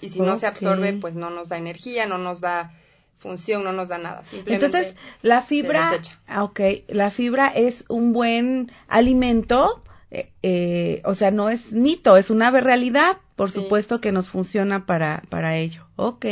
Y 0.03 0.09
si 0.11 0.21
no 0.21 0.37
se 0.37 0.47
absorbe, 0.47 0.95
pues 0.95 1.15
no 1.15 1.29
nos 1.31 1.49
da 1.49 1.59
energía, 1.59 2.07
no 2.07 2.17
nos 2.19 2.41
da 2.41 2.73
función, 3.19 3.65
no 3.65 3.73
nos 3.73 3.89
da 3.89 3.99
nada. 3.99 4.25
Simplemente 4.25 4.65
Entonces, 4.67 4.95
la 5.21 5.43
se 5.43 5.49
fibra, 5.49 5.91
desecha. 5.91 6.19
ah, 6.27 6.45
ok, 6.45 6.61
la 6.89 7.11
fibra 7.11 7.49
es 7.49 7.85
un 7.89 8.15
buen 8.15 8.73
alimento, 8.89 9.83
eh, 10.11 10.33
eh, 10.43 11.03
o 11.05 11.15
sea, 11.15 11.31
no 11.31 11.51
es 11.51 11.73
mito, 11.73 12.17
es 12.17 12.31
una 12.31 12.51
realidad, 12.51 13.19
por 13.37 13.51
Sí. 13.51 13.61
supuesto 13.63 14.01
que 14.01 14.13
nos 14.13 14.29
funciona 14.29 14.87
para, 14.87 15.23
para 15.29 15.57
ello. 15.57 15.87
Ok, 15.97 16.27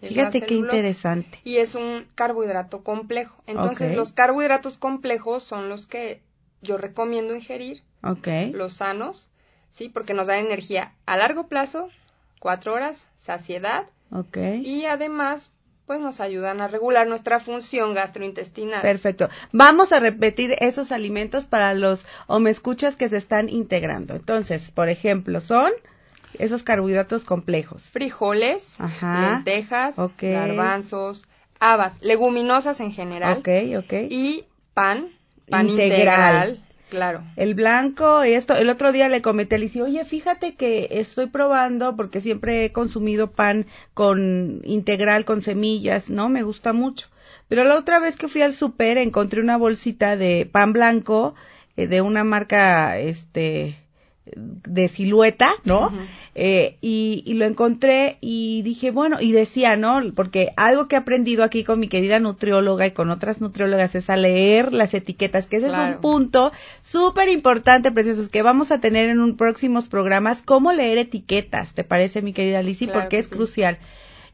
fíjate 0.00 0.40
qué 0.46 0.54
interesante. 0.54 1.40
y 1.44 1.56
es 1.56 1.74
un 1.74 2.06
carbohidrato 2.14 2.82
complejo. 2.84 3.42
Entonces, 3.46 3.96
los 3.96 4.12
carbohidratos 4.12 4.78
complejos 4.78 5.42
son 5.42 5.68
los 5.68 5.86
que 5.86 6.22
yo 6.62 6.76
recomiendo 6.78 7.34
ingerir, 7.34 7.82
Ok, 8.02 8.28
los 8.52 8.74
sanos, 8.74 9.28
¿sí? 9.70 9.88
Porque 9.88 10.14
nos 10.14 10.28
dan 10.28 10.46
energía 10.46 10.94
a 11.06 11.16
largo 11.16 11.48
plazo, 11.48 11.90
cuatro 12.40 12.72
horas, 12.74 13.06
saciedad, 13.16 13.86
ok. 14.10 14.38
y 14.62 14.84
además, 14.86 15.50
pues 15.86 16.00
nos 16.00 16.20
ayudan 16.20 16.60
a 16.60 16.68
regular 16.68 17.06
nuestra 17.06 17.38
función 17.38 17.94
gastrointestinal. 17.94 18.82
Perfecto. 18.82 19.28
Vamos 19.52 19.92
a 19.92 20.00
repetir 20.00 20.56
esos 20.60 20.90
alimentos 20.92 21.44
para 21.44 21.74
los 21.74 22.06
escuchas 22.48 22.96
que 22.96 23.08
se 23.08 23.16
están 23.16 23.48
integrando. 23.48 24.14
Entonces, 24.14 24.72
por 24.72 24.88
ejemplo, 24.88 25.40
son 25.40 25.72
esos 26.38 26.62
carbohidratos 26.62 27.24
complejos. 27.24 27.84
frijoles, 27.84 28.76
Ajá. 28.80 29.44
lentejas, 29.44 29.96
garbanzos, 30.20 31.24
habas, 31.60 32.02
leguminosas 32.02 32.80
en 32.80 32.92
general 32.92 33.38
Ok, 33.38 33.48
ok. 33.78 33.92
y 34.10 34.44
pan, 34.74 35.08
pan 35.48 35.68
Integral. 35.70 36.50
integral, 36.50 36.65
claro. 36.88 37.22
El 37.36 37.54
blanco, 37.54 38.22
esto, 38.22 38.56
el 38.56 38.68
otro 38.68 38.92
día 38.92 39.08
le 39.08 39.22
comenté 39.22 39.56
a 39.56 39.58
Lizy, 39.58 39.80
oye, 39.80 40.04
fíjate 40.04 40.54
que 40.54 40.88
estoy 40.90 41.26
probando, 41.26 41.96
porque 41.96 42.20
siempre 42.20 42.64
he 42.64 42.72
consumido 42.72 43.30
pan 43.30 43.66
con 43.94 44.60
integral, 44.64 45.24
con 45.24 45.40
semillas, 45.40 46.10
¿no? 46.10 46.28
Me 46.28 46.42
gusta 46.42 46.72
mucho. 46.72 47.08
Pero 47.48 47.64
la 47.64 47.76
otra 47.76 48.00
vez 48.00 48.16
que 48.16 48.28
fui 48.28 48.42
al 48.42 48.54
súper 48.54 48.98
encontré 48.98 49.40
una 49.40 49.56
bolsita 49.56 50.16
de 50.16 50.48
pan 50.50 50.72
blanco 50.72 51.34
eh, 51.76 51.86
de 51.86 52.00
una 52.00 52.24
marca, 52.24 52.98
este, 52.98 53.76
de 54.34 54.88
silueta, 54.88 55.52
¿no? 55.64 55.92
Eh, 56.34 56.76
y, 56.80 57.22
y 57.24 57.34
lo 57.34 57.44
encontré 57.44 58.18
y 58.20 58.62
dije, 58.62 58.90
bueno, 58.90 59.20
y 59.20 59.32
decía, 59.32 59.76
¿no? 59.76 60.02
Porque 60.14 60.52
algo 60.56 60.88
que 60.88 60.96
he 60.96 60.98
aprendido 60.98 61.44
aquí 61.44 61.64
con 61.64 61.78
mi 61.78 61.88
querida 61.88 62.18
nutrióloga 62.18 62.86
y 62.86 62.90
con 62.90 63.10
otras 63.10 63.40
nutriólogas 63.40 63.94
es 63.94 64.10
a 64.10 64.16
leer 64.16 64.72
las 64.72 64.94
etiquetas, 64.94 65.46
que 65.46 65.56
ese 65.58 65.68
es 65.68 65.74
un 65.74 66.00
punto 66.00 66.52
súper 66.82 67.28
importante, 67.28 67.92
preciosos, 67.92 68.28
que 68.28 68.42
vamos 68.42 68.72
a 68.72 68.80
tener 68.80 69.08
en 69.08 69.20
un 69.20 69.36
próximos 69.36 69.88
programas, 69.88 70.42
cómo 70.42 70.72
leer 70.72 70.98
etiquetas, 70.98 71.72
¿te 71.74 71.84
parece, 71.84 72.22
mi 72.22 72.32
querida 72.32 72.62
Lizzy? 72.62 72.86
Claro 72.86 73.00
Porque 73.00 73.16
que 73.16 73.20
es 73.20 73.26
sí. 73.26 73.30
crucial. 73.30 73.78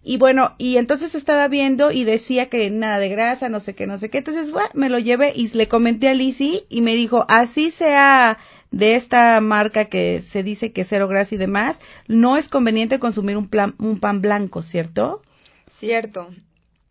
Y 0.04 0.16
bueno, 0.18 0.54
y 0.58 0.78
entonces 0.78 1.14
estaba 1.14 1.46
viendo 1.46 1.92
y 1.92 2.02
decía 2.02 2.49
que 2.49 2.68
nada 2.70 2.99
de 2.99 3.08
grasa, 3.08 3.49
no 3.49 3.61
sé 3.61 3.75
qué, 3.75 3.87
no 3.87 3.99
sé 3.99 4.11
qué. 4.11 4.18
Entonces, 4.18 4.50
bueno, 4.50 4.68
me 4.75 4.88
lo 4.88 4.99
llevé 4.99 5.32
y 5.34 5.49
le 5.56 5.68
comenté 5.68 6.08
a 6.08 6.14
Lizzy 6.14 6.64
y 6.68 6.80
me 6.80 6.96
dijo, 6.96 7.25
así 7.28 7.70
sea 7.70 8.38
de 8.72 8.96
esta 8.96 9.40
marca 9.40 9.84
que 9.84 10.20
se 10.20 10.42
dice 10.42 10.72
que 10.72 10.84
cero 10.84 11.06
grasa 11.08 11.34
y 11.34 11.38
demás, 11.38 11.78
no 12.08 12.36
es 12.36 12.48
conveniente 12.48 12.98
consumir 12.98 13.36
un, 13.36 13.48
plan, 13.48 13.74
un 13.78 14.00
pan 14.00 14.20
blanco, 14.20 14.62
¿cierto? 14.62 15.22
Cierto. 15.70 16.28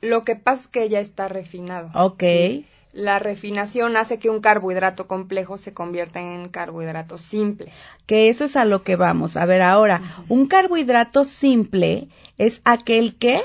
Lo 0.01 0.23
que 0.23 0.35
pasa 0.35 0.61
es 0.61 0.67
que 0.67 0.89
ya 0.89 0.99
está 0.99 1.27
refinado. 1.27 1.91
Ok. 1.93 2.21
Sí. 2.23 2.65
La 2.93 3.19
refinación 3.19 3.95
hace 3.95 4.19
que 4.19 4.29
un 4.29 4.41
carbohidrato 4.41 5.07
complejo 5.07 5.57
se 5.57 5.73
convierta 5.73 6.19
en 6.19 6.49
carbohidrato 6.49 7.17
simple. 7.17 7.71
Que 8.05 8.27
eso 8.27 8.43
es 8.43 8.55
a 8.57 8.65
lo 8.65 8.83
que 8.83 8.97
vamos. 8.97 9.37
A 9.37 9.45
ver, 9.45 9.61
ahora, 9.61 10.01
un 10.27 10.45
carbohidrato 10.47 11.23
simple 11.23 12.09
es 12.37 12.61
aquel 12.65 13.15
que, 13.15 13.41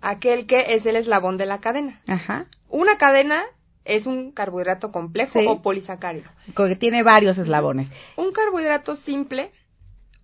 Aquel 0.00 0.46
que 0.46 0.74
es 0.74 0.86
el 0.86 0.94
eslabón 0.94 1.36
de 1.38 1.46
la 1.46 1.58
cadena. 1.58 2.00
ajá, 2.06 2.46
Una 2.68 2.98
cadena 2.98 3.42
es 3.88 4.06
un 4.06 4.30
carbohidrato 4.30 4.92
complejo 4.92 5.40
Sí. 5.40 5.46
o 5.48 5.60
polisacárido. 5.62 6.30
que 6.54 6.76
tiene 6.76 7.02
varios 7.02 7.38
eslabones. 7.38 7.90
Un 8.16 8.32
carbohidrato 8.32 8.94
simple 8.94 9.50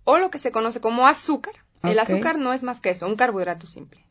o 0.05 0.17
lo 0.17 0.29
que 0.29 0.39
se 0.39 0.51
conoce 0.51 0.79
como 0.79 1.07
azúcar. 1.07 1.55
El 1.83 1.99
azúcar 1.99 2.37
no 2.37 2.53
es 2.53 2.63
más 2.63 2.79
que 2.79 2.89
eso, 2.91 3.05
un 3.05 3.15
carbohidrato 3.15 3.67
simple. 3.67 4.03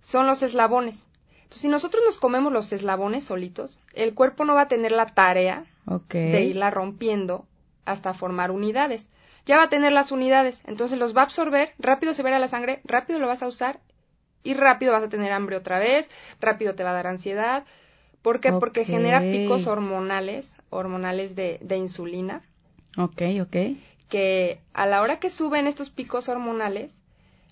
Son 0.00 0.26
los 0.26 0.42
eslabones. 0.42 1.02
Entonces, 1.36 1.62
si 1.62 1.68
nosotros 1.68 2.02
nos 2.04 2.18
comemos 2.18 2.52
los 2.52 2.72
eslabones 2.72 3.24
solitos, 3.24 3.80
el 3.94 4.14
cuerpo 4.14 4.44
no 4.44 4.54
va 4.54 4.62
a 4.62 4.68
tener 4.68 4.92
la 4.92 5.06
tarea 5.06 5.64
de 6.32 6.42
irla 6.44 6.70
rompiendo 6.70 7.46
hasta 7.84 8.12
formar 8.12 8.50
unidades. 8.50 9.08
Ya 9.46 9.56
va 9.56 9.64
a 9.64 9.68
tener 9.70 9.92
las 9.92 10.12
unidades, 10.12 10.60
entonces 10.66 10.98
los 10.98 11.16
va 11.16 11.22
a 11.22 11.24
absorber, 11.24 11.72
rápido 11.78 12.12
se 12.12 12.22
verá 12.22 12.36
a 12.36 12.40
la 12.40 12.48
sangre, 12.48 12.80
rápido 12.84 13.18
lo 13.18 13.28
vas 13.28 13.42
a 13.42 13.48
usar 13.48 13.80
y 14.42 14.52
rápido 14.54 14.92
vas 14.92 15.02
a 15.02 15.08
tener 15.08 15.32
hambre 15.32 15.56
otra 15.56 15.78
vez, 15.78 16.10
rápido 16.38 16.74
te 16.74 16.84
va 16.84 16.90
a 16.90 16.94
dar 16.94 17.06
ansiedad. 17.06 17.64
¿Por 18.28 18.40
qué? 18.40 18.52
Porque 18.52 18.84
genera 18.84 19.22
picos 19.22 19.66
hormonales, 19.66 20.52
hormonales 20.68 21.34
de, 21.34 21.58
de 21.62 21.78
insulina. 21.78 22.42
Ok, 22.98 23.22
ok. 23.40 23.56
Que 24.10 24.60
a 24.74 24.84
la 24.84 25.00
hora 25.00 25.18
que 25.18 25.30
suben 25.30 25.66
estos 25.66 25.88
picos 25.88 26.28
hormonales, 26.28 26.98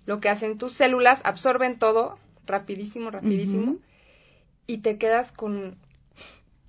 lo 0.05 0.21
que 0.21 0.29
hacen 0.29 0.59
tus 0.59 0.75
células 0.75 1.23
absorben 1.25 1.79
todo 1.79 2.19
rapidísimo, 2.45 3.11
rapidísimo, 3.11 3.77
y 4.67 4.79
te 4.79 4.99
quedas 4.99 5.33
con, 5.33 5.79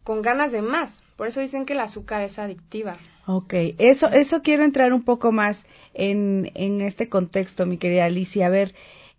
con 0.05 0.21
ganas 0.21 0.53
de 0.53 0.61
más. 0.61 1.03
Por 1.17 1.27
eso 1.27 1.41
dicen 1.41 1.65
que 1.65 1.73
el 1.73 1.81
azúcar 1.81 2.21
es 2.21 2.39
adictiva. 2.39 2.95
Ok, 3.25 3.55
eso, 3.77 4.07
eso 4.07 4.41
quiero 4.41 4.63
entrar 4.63 4.93
un 4.93 5.03
poco 5.03 5.33
más 5.33 5.65
en, 5.93 6.49
en 6.55 6.79
este 6.79 7.09
contexto, 7.09 7.65
mi 7.65 7.77
querida 7.77 8.05
Alicia. 8.05 8.45
A 8.45 8.49
ver, 8.51 8.73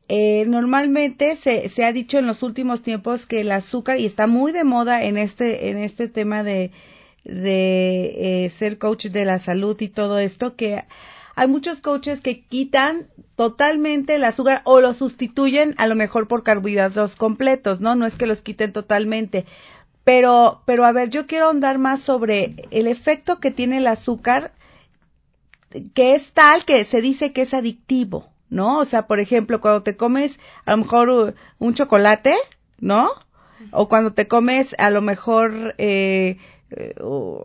eh, 0.09 0.45
normalmente 0.47 1.37
se, 1.37 1.69
se 1.69 1.85
ha 1.85 1.93
dicho 1.93 2.19
en 2.19 2.27
los 2.27 2.43
últimos 2.43 2.83
tiempos 2.83 3.27
que 3.27 3.43
el 3.43 3.53
azúcar, 3.53 3.99
y 4.01 4.07
está 4.07 4.27
muy 4.27 4.53
de 4.53 4.65
moda 4.65 5.05
en 5.05 5.19
este, 5.19 5.69
en 5.71 5.79
este 5.79 6.09
tema 6.09 6.43
de, 6.43 6.71
de 7.25 8.45
eh, 8.45 8.51
ser 8.51 8.79
coach 8.79 9.07
de 9.07 9.25
la 9.25 9.39
salud 9.39 9.77
y 9.81 9.89
todo 9.89 10.19
esto, 10.19 10.57
que 10.57 10.85
hay 11.35 11.47
muchos 11.47 11.81
coaches 11.81 12.21
que 12.21 12.41
quitan 12.41 13.07
totalmente 13.37 14.17
el 14.17 14.25
azúcar 14.25 14.63
o 14.65 14.81
lo 14.81 14.93
sustituyen 14.93 15.75
a 15.77 15.87
lo 15.87 15.95
mejor 15.95 16.27
por 16.27 16.43
carbohidratos 16.43 17.15
completos, 17.15 17.81
¿no? 17.81 17.95
No 17.95 18.07
es 18.07 18.17
que 18.17 18.27
los 18.27 18.41
quiten 18.41 18.73
totalmente. 18.73 19.45
Pero, 20.03 20.63
pero 20.65 20.85
a 20.87 20.93
ver, 20.93 21.11
yo 21.11 21.27
quiero 21.27 21.45
ahondar 21.47 21.79
más 21.79 22.01
sobre 22.01 22.57
el 22.71 22.87
efecto 22.87 23.41
que 23.41 23.51
tiene 23.51 23.77
el 23.77 23.87
azúcar, 23.87 24.53
que 25.95 26.15
es 26.15 26.33
tal 26.33 26.65
que 26.65 26.83
se 26.85 27.03
dice 27.03 27.33
que 27.33 27.43
es 27.43 27.53
adictivo, 27.55 28.31
¿no? 28.51 28.79
O 28.79 28.85
sea, 28.85 29.07
por 29.07 29.21
ejemplo, 29.21 29.61
cuando 29.61 29.83
te 29.83 29.97
comes 29.97 30.39
a 30.65 30.73
lo 30.73 30.79
mejor 30.79 31.35
un 31.59 31.75
chocolate, 31.75 32.37
¿no? 32.81 33.11
O 33.73 33.89
cuando 33.89 34.13
te 34.13 34.29
comes 34.29 34.75
a 34.79 34.91
lo 34.91 35.03
mejor 35.03 35.75
eh, 35.79 36.39
eh, 36.71 36.95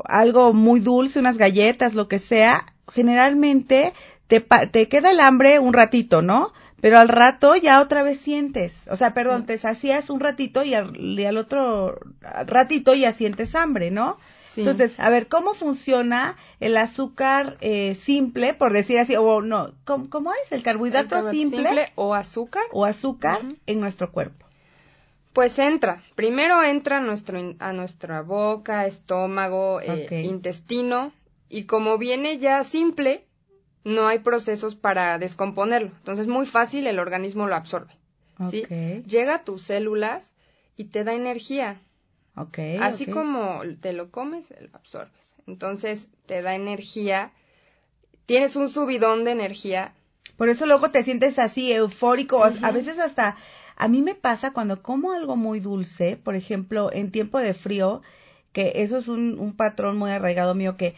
algo 0.05 0.53
muy 0.53 0.79
dulce, 0.79 1.19
unas 1.19 1.37
galletas, 1.37 1.93
lo 1.93 2.07
que 2.07 2.19
sea, 2.19 2.73
generalmente 2.91 3.93
te, 4.27 4.41
te 4.41 4.87
queda 4.87 5.11
el 5.11 5.19
hambre 5.19 5.59
un 5.59 5.73
ratito, 5.73 6.21
¿no? 6.21 6.53
Pero 6.83 6.99
al 6.99 7.07
rato 7.07 7.55
ya 7.55 7.79
otra 7.79 8.03
vez 8.03 8.19
sientes, 8.19 8.81
o 8.89 8.97
sea, 8.97 9.13
perdón, 9.13 9.45
te 9.45 9.57
sacías 9.57 10.09
un 10.09 10.19
ratito 10.19 10.65
y 10.65 10.73
al, 10.73 11.37
otro 11.37 11.97
ratito 12.45 12.93
ya 12.93 13.13
sientes 13.13 13.55
hambre, 13.55 13.89
¿no? 13.89 14.17
Entonces, 14.57 14.99
a 14.99 15.09
ver, 15.09 15.29
¿cómo 15.29 15.53
funciona 15.53 16.35
el 16.59 16.75
azúcar 16.75 17.55
eh, 17.61 17.95
simple, 17.95 18.53
por 18.53 18.73
decir 18.73 18.99
así, 18.99 19.15
o 19.15 19.41
no, 19.41 19.71
¿cómo, 19.85 20.33
es? 20.43 20.51
¿El 20.51 20.61
carbohidrato, 20.61 21.31
simple, 21.31 21.93
o 21.95 22.13
azúcar? 22.13 22.63
O 22.73 22.83
azúcar 22.83 23.39
en 23.65 23.79
nuestro 23.79 24.11
cuerpo. 24.11 24.45
Pues 25.31 25.57
entra, 25.59 26.03
primero 26.15 26.61
entra 26.63 26.97
a, 26.97 26.99
nuestro, 26.99 27.39
a 27.59 27.71
nuestra 27.71 28.23
boca, 28.23 28.87
estómago, 28.87 29.79
eh, 29.79 30.23
intestino, 30.25 31.13
y 31.47 31.63
como 31.63 31.97
viene 31.97 32.39
ya 32.39 32.61
simple, 32.65 33.23
no 33.83 34.07
hay 34.07 34.19
procesos 34.19 34.75
para 34.75 35.17
descomponerlo. 35.17 35.91
Entonces, 35.97 36.27
muy 36.27 36.45
fácil 36.45 36.87
el 36.87 36.99
organismo 36.99 37.47
lo 37.47 37.55
absorbe. 37.55 37.93
¿sí? 38.49 38.65
Llega 39.07 39.35
a 39.35 39.43
tus 39.43 39.63
células 39.63 40.33
y 40.75 40.85
te 40.85 41.03
da 41.03 41.13
energía. 41.13 41.79
Okay, 42.35 42.77
Así 42.77 43.05
como 43.05 43.61
te 43.79 43.93
lo 43.93 44.09
comes, 44.09 44.49
lo 44.59 44.69
absorbes. 44.73 45.35
Entonces, 45.45 46.07
te 46.25 46.41
da 46.41 46.55
energía. 46.55 47.31
Tienes 48.25 48.55
un 48.55 48.69
subidón 48.69 49.23
de 49.23 49.31
energía. 49.31 49.93
Por 50.37 50.49
eso 50.49 50.65
luego 50.65 50.89
te 50.89 51.03
sientes 51.03 51.37
así 51.37 51.71
eufórico. 51.71 52.43
A 52.43 52.71
veces 52.71 52.97
hasta 52.97 53.35
a 53.75 53.87
mí 53.87 54.01
me 54.01 54.15
pasa 54.15 54.51
cuando 54.51 54.81
como 54.81 55.11
algo 55.11 55.35
muy 55.35 55.59
dulce, 55.59 56.17
por 56.17 56.35
ejemplo, 56.35 56.91
en 56.91 57.11
tiempo 57.11 57.39
de 57.39 57.53
frío, 57.53 58.01
que 58.51 58.73
eso 58.75 58.97
es 58.97 59.07
un, 59.07 59.39
un 59.39 59.55
patrón 59.55 59.97
muy 59.97 60.11
arraigado 60.11 60.55
mío, 60.55 60.77
que 60.77 60.95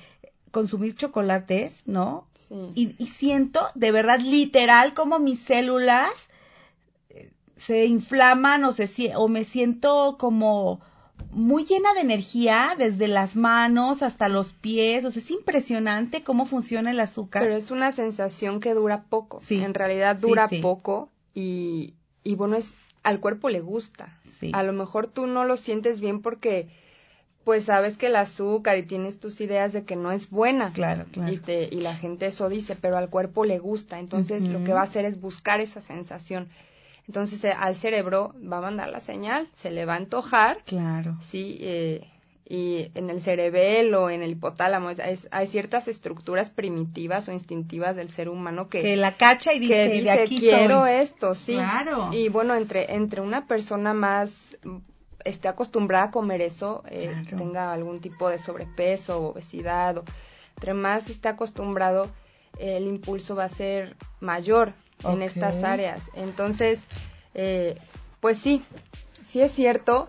consumir 0.55 0.95
chocolates, 0.95 1.81
¿no? 1.85 2.29
Sí. 2.33 2.95
Y, 2.97 3.07
siento 3.07 3.59
de 3.75 3.91
verdad 3.91 4.21
literal 4.21 4.93
como 4.93 5.19
mis 5.19 5.41
células 5.41 6.29
eh, 7.09 7.33
se 7.57 7.87
inflaman 7.87 8.63
o, 8.63 8.71
se, 8.71 8.87
o 9.17 9.27
me 9.27 9.43
siento 9.43 10.15
como 10.17 10.79
muy 11.29 11.65
llena 11.65 11.93
de 11.93 11.99
energía 11.99 12.75
desde 12.77 13.09
las 13.09 13.35
manos 13.35 14.01
hasta 14.01 14.29
los 14.29 14.53
pies. 14.53 15.03
O 15.03 15.11
sea, 15.11 15.21
es 15.21 15.29
impresionante 15.29 16.23
cómo 16.23 16.45
funciona 16.45 16.91
el 16.91 17.01
azúcar. 17.01 17.43
Pero 17.43 17.57
es 17.57 17.69
una 17.69 17.91
sensación 17.91 18.61
que 18.61 18.73
dura 18.73 19.03
poco. 19.09 19.39
Sí. 19.41 19.61
En 19.61 19.73
realidad 19.73 20.15
dura 20.15 20.47
poco 20.61 21.09
y, 21.33 21.95
y 22.23 22.35
bueno, 22.35 22.55
es 22.55 22.75
al 23.03 23.19
cuerpo 23.19 23.49
le 23.49 23.59
gusta. 23.59 24.17
Sí. 24.23 24.51
A 24.53 24.63
lo 24.63 24.71
mejor 24.71 25.07
tú 25.07 25.27
no 25.27 25.43
lo 25.43 25.57
sientes 25.57 25.99
bien 25.99 26.21
porque 26.21 26.69
pues 27.45 27.65
sabes 27.65 27.95
que 27.95 28.07
el 28.07 28.15
azúcar 28.15 28.77
y 28.77 28.83
tienes 28.83 29.19
tus 29.19 29.39
ideas 29.39 29.71
de 29.71 29.85
que 29.85 29.95
no 29.95 30.11
es 30.11 30.31
buena. 30.31 30.73
Claro, 30.73 31.05
claro. 31.11 31.31
Y, 31.31 31.37
te, 31.37 31.69
y 31.71 31.79
la 31.79 31.95
gente 31.95 32.25
eso 32.25 32.49
dice, 32.49 32.75
pero 32.75 32.97
al 32.97 33.09
cuerpo 33.09 33.45
le 33.45 33.59
gusta. 33.59 33.99
Entonces 33.99 34.47
lo 34.47 34.63
que 34.63 34.73
va 34.73 34.81
a 34.81 34.83
hacer 34.83 35.05
es 35.05 35.21
buscar 35.21 35.61
esa 35.61 35.79
sensación. 35.79 36.49
Entonces 37.07 37.43
eh, 37.43 37.53
al 37.55 37.75
cerebro 37.75 38.33
va 38.51 38.57
a 38.57 38.61
mandar 38.61 38.89
la 38.89 38.99
señal, 38.99 39.47
se 39.53 39.69
le 39.69 39.85
va 39.85 39.93
a 39.93 39.97
antojar. 39.97 40.57
Claro. 40.65 41.17
Sí, 41.21 41.59
eh, 41.61 42.07
y 42.49 42.89
en 42.95 43.11
el 43.11 43.21
cerebelo, 43.21 44.09
en 44.09 44.23
el 44.23 44.31
hipotálamo, 44.31 44.89
hay 45.31 45.47
ciertas 45.47 45.87
estructuras 45.87 46.49
primitivas 46.49 47.27
o 47.27 47.31
instintivas 47.31 47.95
del 47.95 48.09
ser 48.09 48.27
humano 48.27 48.69
que, 48.69 48.81
que 48.81 48.95
la 48.97 49.13
cacha 49.13 49.53
y 49.53 49.59
dice, 49.59 49.73
que 49.73 49.89
dice 49.99 50.25
quiero 50.27 50.87
esto, 50.87 51.35
sí. 51.35 51.53
Claro. 51.53 52.09
Y 52.11 52.29
bueno, 52.29 52.55
entre, 52.55 52.95
entre 52.95 53.21
una 53.21 53.47
persona 53.47 53.93
más 53.93 54.57
esté 55.25 55.47
acostumbrada 55.49 56.05
a 56.05 56.11
comer 56.11 56.41
eso, 56.41 56.83
eh, 56.87 57.25
tenga 57.27 57.73
algún 57.73 57.99
tipo 57.99 58.29
de 58.29 58.39
sobrepeso 58.39 59.19
o 59.19 59.31
obesidad, 59.31 59.97
o, 59.97 60.05
entre 60.55 60.73
más 60.73 61.09
esté 61.09 61.27
acostumbrado, 61.27 62.09
el 62.57 62.87
impulso 62.87 63.35
va 63.35 63.45
a 63.45 63.49
ser 63.49 63.97
mayor 64.21 64.73
en 65.03 65.21
estas 65.21 65.63
áreas. 65.63 66.03
Entonces, 66.13 66.85
eh, 67.33 67.77
pues 68.21 68.37
sí, 68.37 68.63
sí 69.23 69.41
es 69.41 69.51
cierto, 69.51 70.07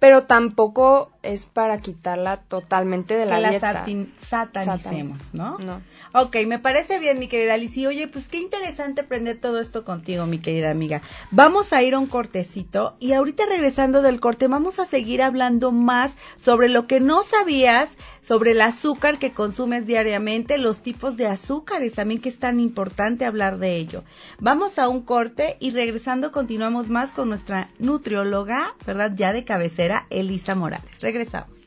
pero 0.00 0.24
tampoco 0.24 1.13
es 1.24 1.46
para 1.46 1.80
quitarla 1.80 2.38
totalmente 2.38 3.14
de 3.14 3.26
la, 3.26 3.40
que 3.42 3.50
dieta. 3.50 3.72
La 3.72 4.06
satanicemos, 4.18 5.18
¿no? 5.32 5.58
No. 5.58 5.80
Ok, 6.12 6.36
me 6.46 6.58
parece 6.58 6.98
bien, 6.98 7.18
mi 7.18 7.28
querida 7.28 7.54
Alicia. 7.54 7.88
Oye, 7.88 8.08
pues 8.08 8.28
qué 8.28 8.38
interesante 8.38 9.02
aprender 9.02 9.40
todo 9.40 9.60
esto 9.60 9.84
contigo, 9.84 10.26
mi 10.26 10.38
querida 10.38 10.70
amiga. 10.70 11.02
Vamos 11.30 11.72
a 11.72 11.82
ir 11.82 11.94
a 11.94 11.98
un 11.98 12.06
cortecito 12.06 12.96
y 13.00 13.12
ahorita 13.12 13.46
regresando 13.46 14.02
del 14.02 14.20
corte 14.20 14.48
vamos 14.48 14.78
a 14.78 14.86
seguir 14.86 15.22
hablando 15.22 15.72
más 15.72 16.16
sobre 16.36 16.68
lo 16.68 16.86
que 16.86 17.00
no 17.00 17.22
sabías 17.22 17.96
sobre 18.22 18.52
el 18.52 18.60
azúcar 18.62 19.18
que 19.18 19.32
consumes 19.32 19.86
diariamente, 19.86 20.56
los 20.56 20.80
tipos 20.80 21.16
de 21.16 21.26
azúcares 21.26 21.94
también 21.94 22.20
que 22.20 22.30
es 22.30 22.38
tan 22.38 22.58
importante 22.58 23.26
hablar 23.26 23.58
de 23.58 23.76
ello. 23.76 24.02
Vamos 24.38 24.78
a 24.78 24.88
un 24.88 25.02
corte 25.02 25.56
y 25.60 25.70
regresando 25.70 26.32
continuamos 26.32 26.88
más 26.88 27.12
con 27.12 27.28
nuestra 27.28 27.68
nutrióloga, 27.78 28.74
¿verdad? 28.86 29.12
Ya 29.14 29.32
de 29.32 29.44
cabecera, 29.44 30.06
Elisa 30.10 30.54
Morales. 30.54 30.90
Regresamos. 31.14 31.60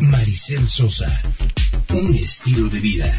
Maricel 0.00 0.68
Sosa, 0.68 1.22
un 1.90 2.14
estilo 2.14 2.68
de 2.68 2.78
vida. 2.78 3.18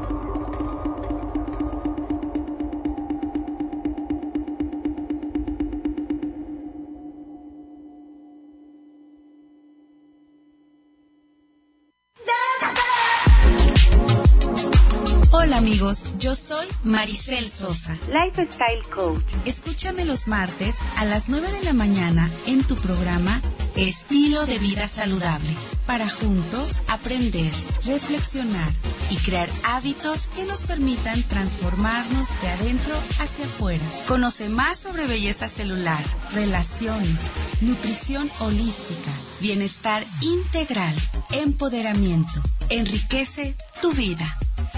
Yo 16.17 16.35
soy 16.35 16.67
Maricel 16.83 17.47
Sosa, 17.47 17.97
Lifestyle 18.07 18.81
Coach. 18.93 19.21
Escúchame 19.45 20.05
los 20.05 20.27
martes 20.27 20.79
a 20.97 21.05
las 21.05 21.29
9 21.29 21.51
de 21.51 21.63
la 21.63 21.73
mañana 21.73 22.29
en 22.45 22.63
tu 22.63 22.75
programa 22.75 23.41
Estilo 23.75 24.45
de 24.45 24.59
Vida 24.59 24.87
Saludable, 24.87 25.55
para 25.85 26.07
juntos 26.09 26.81
aprender, 26.87 27.51
reflexionar 27.85 28.73
y 29.09 29.15
crear 29.17 29.49
hábitos 29.63 30.27
que 30.27 30.45
nos 30.45 30.61
permitan 30.61 31.23
transformarnos 31.23 32.29
de 32.41 32.49
adentro 32.49 32.95
hacia 33.19 33.45
afuera. 33.45 33.83
Conoce 34.07 34.49
más 34.49 34.79
sobre 34.79 35.07
belleza 35.07 35.47
celular, 35.47 36.03
relaciones, 36.31 37.21
nutrición 37.61 38.29
holística, 38.39 39.11
bienestar 39.39 40.05
integral, 40.21 40.95
empoderamiento. 41.31 42.41
Enriquece 42.69 43.55
tu 43.81 43.93
vida. 43.93 44.37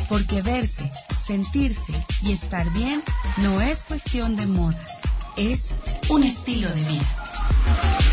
Porque 0.10 0.41
verse, 0.41 0.89
sentirse 1.15 1.93
y 2.21 2.32
estar 2.32 2.69
bien 2.73 3.01
no 3.38 3.62
es 3.62 3.84
cuestión 3.84 4.36
de 4.36 4.47
moda, 4.47 4.86
es 5.38 5.69
un 6.10 6.23
estilo 6.23 6.69
de 6.69 6.84
vida. 6.84 8.12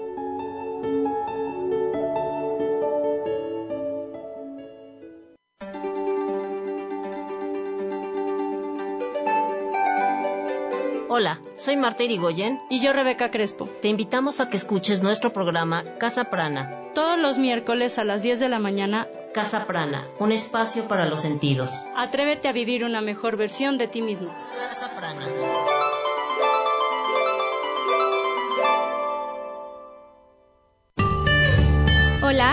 Soy 11.61 11.77
Marta 11.77 12.01
Irigoyen 12.03 12.59
y 12.69 12.81
yo 12.81 12.91
Rebeca 12.91 13.29
Crespo. 13.29 13.69
Te 13.81 13.87
invitamos 13.87 14.39
a 14.39 14.49
que 14.49 14.57
escuches 14.57 15.03
nuestro 15.03 15.31
programa 15.31 15.83
Casa 15.99 16.25
Prana. 16.25 16.89
Todos 16.95 17.19
los 17.19 17.37
miércoles 17.37 17.99
a 17.99 18.03
las 18.03 18.23
10 18.23 18.39
de 18.39 18.49
la 18.49 18.57
mañana. 18.57 19.07
Casa 19.31 19.67
Prana, 19.67 20.07
un 20.17 20.31
espacio 20.31 20.87
para 20.87 21.05
los 21.05 21.21
sentidos. 21.21 21.69
Atrévete 21.95 22.47
a 22.47 22.51
vivir 22.51 22.83
una 22.83 23.01
mejor 23.01 23.37
versión 23.37 23.77
de 23.77 23.87
ti 23.87 24.01
mismo. 24.01 24.35
Casa 24.57 24.99
Prana. 24.99 25.70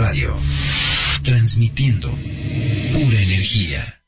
Radio, 0.00 0.34
transmitiendo 1.22 2.08
pura 2.08 3.20
energía. 3.20 4.02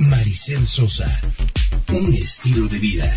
Maricel 0.00 0.66
Sosa, 0.66 1.20
un 1.90 2.14
estilo 2.14 2.66
de 2.68 2.78
vida. 2.78 3.14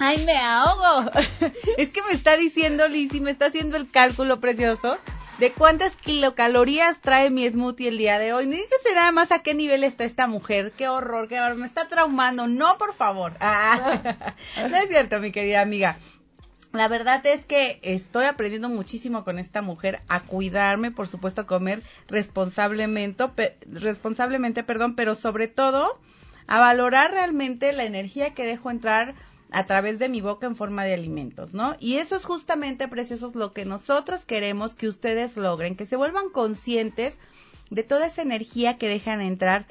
Ay, 0.00 0.24
me 0.24 0.36
ahogo. 0.36 1.08
Es 1.78 1.90
que 1.90 2.02
me 2.02 2.14
está 2.14 2.36
diciendo 2.36 2.88
Lizzy, 2.88 3.20
me 3.20 3.30
está 3.30 3.46
haciendo 3.46 3.76
el 3.76 3.88
cálculo 3.88 4.40
precioso 4.40 4.98
de 5.40 5.52
cuántas 5.52 5.96
kilocalorías 5.96 7.00
trae 7.00 7.30
mi 7.30 7.48
smoothie 7.48 7.88
el 7.88 7.96
día 7.96 8.18
de 8.18 8.34
hoy. 8.34 8.44
Fíjense 8.44 8.94
nada 8.94 9.10
más 9.10 9.32
a 9.32 9.42
qué 9.42 9.54
nivel 9.54 9.84
está 9.84 10.04
esta 10.04 10.26
mujer. 10.26 10.72
Qué 10.76 10.86
horror, 10.86 11.28
qué 11.28 11.40
horror. 11.40 11.56
Me 11.56 11.64
está 11.66 11.88
traumando. 11.88 12.46
No, 12.46 12.76
por 12.76 12.94
favor. 12.94 13.32
Ah, 13.40 14.34
no 14.70 14.76
es 14.76 14.88
cierto, 14.88 15.18
mi 15.18 15.32
querida 15.32 15.62
amiga. 15.62 15.96
La 16.72 16.88
verdad 16.88 17.24
es 17.24 17.46
que 17.46 17.80
estoy 17.82 18.26
aprendiendo 18.26 18.68
muchísimo 18.68 19.24
con 19.24 19.38
esta 19.38 19.62
mujer 19.62 20.02
a 20.08 20.20
cuidarme, 20.20 20.90
por 20.90 21.08
supuesto, 21.08 21.40
a 21.40 21.46
comer 21.46 21.82
responsablemente, 22.06 23.24
responsablemente, 23.66 24.62
perdón, 24.62 24.94
pero 24.94 25.14
sobre 25.14 25.48
todo 25.48 25.98
a 26.46 26.60
valorar 26.60 27.12
realmente 27.12 27.72
la 27.72 27.84
energía 27.84 28.34
que 28.34 28.44
dejo 28.44 28.70
entrar 28.70 29.14
a 29.52 29.66
través 29.66 29.98
de 29.98 30.08
mi 30.08 30.20
boca 30.20 30.46
en 30.46 30.56
forma 30.56 30.84
de 30.84 30.94
alimentos, 30.94 31.54
¿no? 31.54 31.76
Y 31.80 31.96
eso 31.96 32.16
es 32.16 32.24
justamente, 32.24 32.88
preciosos, 32.88 33.34
lo 33.34 33.52
que 33.52 33.64
nosotros 33.64 34.24
queremos 34.24 34.74
que 34.74 34.88
ustedes 34.88 35.36
logren, 35.36 35.76
que 35.76 35.86
se 35.86 35.96
vuelvan 35.96 36.30
conscientes 36.30 37.18
de 37.70 37.82
toda 37.82 38.06
esa 38.06 38.22
energía 38.22 38.78
que 38.78 38.88
dejan 38.88 39.20
entrar 39.20 39.66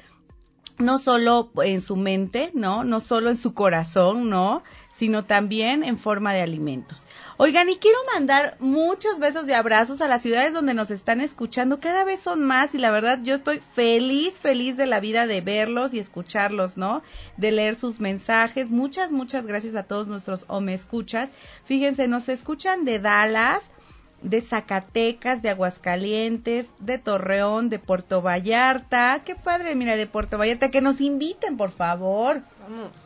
no 0.78 0.98
solo 0.98 1.50
en 1.62 1.80
su 1.80 1.96
mente, 1.96 2.50
¿no? 2.54 2.84
No 2.84 3.00
solo 3.00 3.28
en 3.28 3.36
su 3.36 3.52
corazón, 3.54 4.30
¿no? 4.30 4.62
Sino 4.92 5.24
también 5.24 5.84
en 5.84 5.96
forma 5.96 6.34
de 6.34 6.42
alimentos. 6.42 7.06
Oigan, 7.36 7.68
y 7.68 7.76
quiero 7.76 7.98
mandar 8.12 8.56
muchos 8.58 9.18
besos 9.18 9.48
y 9.48 9.52
abrazos 9.52 10.02
a 10.02 10.08
las 10.08 10.20
ciudades 10.20 10.52
donde 10.52 10.74
nos 10.74 10.90
están 10.90 11.20
escuchando. 11.20 11.80
Cada 11.80 12.04
vez 12.04 12.20
son 12.20 12.42
más 12.42 12.74
y 12.74 12.78
la 12.78 12.90
verdad 12.90 13.20
yo 13.22 13.34
estoy 13.34 13.60
feliz, 13.60 14.38
feliz 14.38 14.76
de 14.76 14.86
la 14.86 15.00
vida 15.00 15.26
de 15.26 15.40
verlos 15.40 15.94
y 15.94 16.00
escucharlos, 16.00 16.76
¿no? 16.76 17.02
De 17.36 17.52
leer 17.52 17.76
sus 17.76 18.00
mensajes. 18.00 18.70
Muchas, 18.70 19.10
muchas 19.10 19.46
gracias 19.46 19.74
a 19.74 19.84
todos 19.84 20.08
nuestros 20.08 20.44
o 20.48 20.60
me 20.60 20.74
escuchas. 20.74 21.32
Fíjense, 21.64 22.08
nos 22.08 22.28
escuchan 22.28 22.84
de 22.84 22.98
Dallas, 22.98 23.70
de 24.22 24.40
Zacatecas, 24.40 25.42
de 25.42 25.50
Aguascalientes, 25.50 26.72
de 26.78 26.98
Torreón, 26.98 27.70
de 27.70 27.78
Puerto 27.78 28.22
Vallarta. 28.22 29.22
Qué 29.24 29.34
padre, 29.34 29.74
mira, 29.74 29.96
de 29.96 30.06
Puerto 30.06 30.36
Vallarta. 30.36 30.70
Que 30.70 30.80
nos 30.80 31.00
inviten, 31.00 31.56
por 31.56 31.70
favor. 31.70 32.42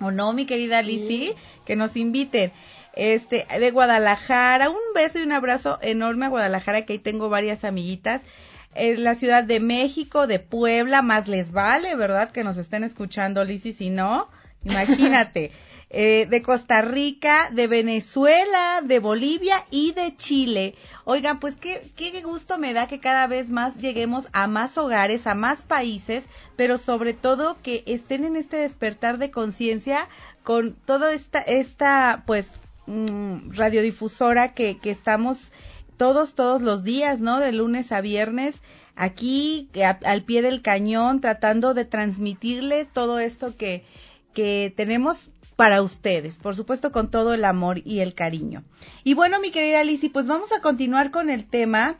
¿O 0.00 0.10
no, 0.10 0.32
mi 0.32 0.46
querida 0.46 0.82
Lizzy? 0.82 1.34
Que 1.64 1.76
nos 1.76 1.96
inviten. 1.96 2.52
Este, 2.94 3.46
de 3.58 3.70
Guadalajara. 3.70 4.70
Un 4.70 4.76
beso 4.94 5.18
y 5.18 5.22
un 5.22 5.32
abrazo 5.32 5.78
enorme 5.82 6.26
a 6.26 6.28
Guadalajara, 6.28 6.82
que 6.82 6.94
ahí 6.94 6.98
tengo 6.98 7.28
varias 7.28 7.64
amiguitas. 7.64 8.24
En 8.74 9.04
la 9.04 9.14
Ciudad 9.14 9.44
de 9.44 9.60
México, 9.60 10.26
de 10.26 10.40
Puebla, 10.40 11.02
más 11.02 11.28
les 11.28 11.52
vale, 11.52 11.94
¿verdad? 11.94 12.30
Que 12.30 12.44
nos 12.44 12.56
estén 12.56 12.84
escuchando, 12.84 13.44
Lizzy, 13.44 13.72
si 13.72 13.90
no, 13.90 14.28
imagínate. 14.64 15.52
Eh, 15.90 16.26
de 16.28 16.42
Costa 16.42 16.80
Rica, 16.80 17.50
de 17.52 17.68
Venezuela, 17.68 18.80
de 18.82 18.98
Bolivia 18.98 19.64
y 19.70 19.92
de 19.92 20.16
Chile. 20.16 20.74
Oigan, 21.04 21.38
pues 21.38 21.56
qué, 21.56 21.92
qué 21.94 22.20
gusto 22.22 22.58
me 22.58 22.72
da 22.72 22.88
que 22.88 22.98
cada 22.98 23.26
vez 23.26 23.50
más 23.50 23.76
lleguemos 23.76 24.28
a 24.32 24.46
más 24.46 24.76
hogares, 24.76 25.26
a 25.26 25.34
más 25.34 25.62
países, 25.62 26.26
pero 26.56 26.78
sobre 26.78 27.12
todo 27.12 27.56
que 27.62 27.84
estén 27.86 28.24
en 28.24 28.34
este 28.34 28.56
despertar 28.56 29.18
de 29.18 29.30
conciencia 29.30 30.08
con 30.42 30.72
toda 30.72 31.12
esta, 31.12 31.40
esta, 31.40 32.24
pues, 32.26 32.50
mmm, 32.86 33.52
radiodifusora 33.52 34.52
que, 34.52 34.78
que 34.78 34.90
estamos 34.90 35.52
todos, 35.96 36.34
todos 36.34 36.60
los 36.60 36.82
días, 36.82 37.20
¿no? 37.20 37.38
De 37.38 37.52
lunes 37.52 37.92
a 37.92 38.00
viernes, 38.00 38.62
aquí 38.96 39.68
al 40.04 40.24
pie 40.24 40.42
del 40.42 40.62
cañón, 40.62 41.20
tratando 41.20 41.74
de 41.74 41.84
transmitirle 41.84 42.84
todo 42.84 43.18
esto 43.18 43.56
que, 43.56 43.84
que 44.32 44.72
tenemos 44.76 45.30
para 45.56 45.82
ustedes, 45.82 46.38
por 46.38 46.56
supuesto 46.56 46.92
con 46.92 47.10
todo 47.10 47.34
el 47.34 47.44
amor 47.44 47.80
y 47.84 48.00
el 48.00 48.14
cariño. 48.14 48.64
Y 49.04 49.14
bueno, 49.14 49.40
mi 49.40 49.50
querida 49.50 49.84
Lizzy, 49.84 50.08
pues 50.08 50.26
vamos 50.26 50.52
a 50.52 50.60
continuar 50.60 51.10
con 51.10 51.30
el 51.30 51.44
tema 51.44 51.96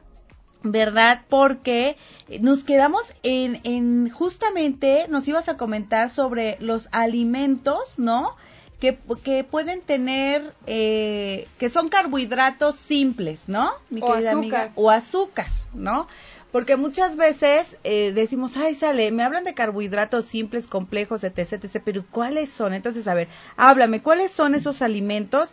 ¿verdad? 0.64 1.22
Porque 1.28 1.96
nos 2.40 2.64
quedamos 2.64 3.12
en, 3.22 3.60
en, 3.64 4.08
justamente, 4.08 5.06
nos 5.08 5.28
ibas 5.28 5.48
a 5.48 5.56
comentar 5.56 6.10
sobre 6.10 6.56
los 6.58 6.88
alimentos, 6.90 7.98
¿no? 7.98 8.34
Que, 8.80 8.98
que 9.22 9.44
pueden 9.44 9.82
tener, 9.82 10.52
eh, 10.66 11.46
que 11.58 11.68
son 11.68 11.88
carbohidratos 11.88 12.76
simples, 12.76 13.42
¿no? 13.46 13.72
Mi 13.90 14.00
o 14.00 14.12
azúcar. 14.12 14.34
Amiga? 14.34 14.72
O 14.74 14.90
azúcar, 14.90 15.48
¿no? 15.74 16.06
Porque 16.54 16.76
muchas 16.76 17.16
veces 17.16 17.76
eh, 17.82 18.12
decimos, 18.12 18.56
ay, 18.56 18.76
sale, 18.76 19.10
me 19.10 19.24
hablan 19.24 19.42
de 19.42 19.54
carbohidratos 19.54 20.26
simples, 20.26 20.68
complejos, 20.68 21.24
etc, 21.24 21.54
etc, 21.54 21.82
pero 21.84 22.04
¿cuáles 22.08 22.48
son? 22.48 22.74
Entonces, 22.74 23.08
a 23.08 23.14
ver, 23.14 23.26
háblame, 23.56 24.02
¿cuáles 24.02 24.30
son 24.30 24.54
esos 24.54 24.80
alimentos 24.80 25.50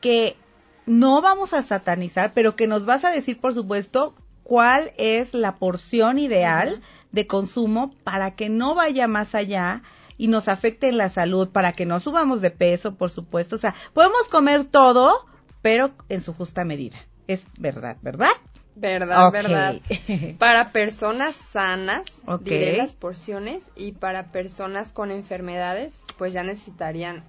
que 0.00 0.36
no 0.84 1.22
vamos 1.22 1.52
a 1.52 1.62
satanizar, 1.62 2.32
pero 2.34 2.56
que 2.56 2.66
nos 2.66 2.86
vas 2.86 3.04
a 3.04 3.12
decir, 3.12 3.40
por 3.40 3.54
supuesto, 3.54 4.16
cuál 4.42 4.92
es 4.96 5.32
la 5.32 5.54
porción 5.54 6.18
ideal 6.18 6.82
de 7.12 7.28
consumo 7.28 7.94
para 8.02 8.34
que 8.34 8.48
no 8.48 8.74
vaya 8.74 9.06
más 9.06 9.36
allá 9.36 9.84
y 10.18 10.26
nos 10.26 10.48
afecte 10.48 10.88
en 10.88 10.98
la 10.98 11.08
salud, 11.08 11.50
para 11.50 11.72
que 11.72 11.86
no 11.86 12.00
subamos 12.00 12.40
de 12.40 12.50
peso, 12.50 12.96
por 12.96 13.10
supuesto. 13.10 13.54
O 13.54 13.60
sea, 13.60 13.76
podemos 13.92 14.26
comer 14.28 14.64
todo, 14.64 15.24
pero 15.62 15.92
en 16.08 16.20
su 16.20 16.34
justa 16.34 16.64
medida. 16.64 16.98
Es 17.28 17.46
verdad, 17.60 17.96
¿verdad? 18.02 18.32
Verdad, 18.74 19.30
verdad. 19.32 19.74
Para 20.38 20.72
personas 20.72 21.36
sanas, 21.36 22.22
diré 22.40 22.76
las 22.76 22.92
porciones, 22.92 23.70
y 23.76 23.92
para 23.92 24.32
personas 24.32 24.92
con 24.92 25.10
enfermedades, 25.10 26.02
pues 26.16 26.32
ya 26.32 26.42
necesitarían. 26.42 27.22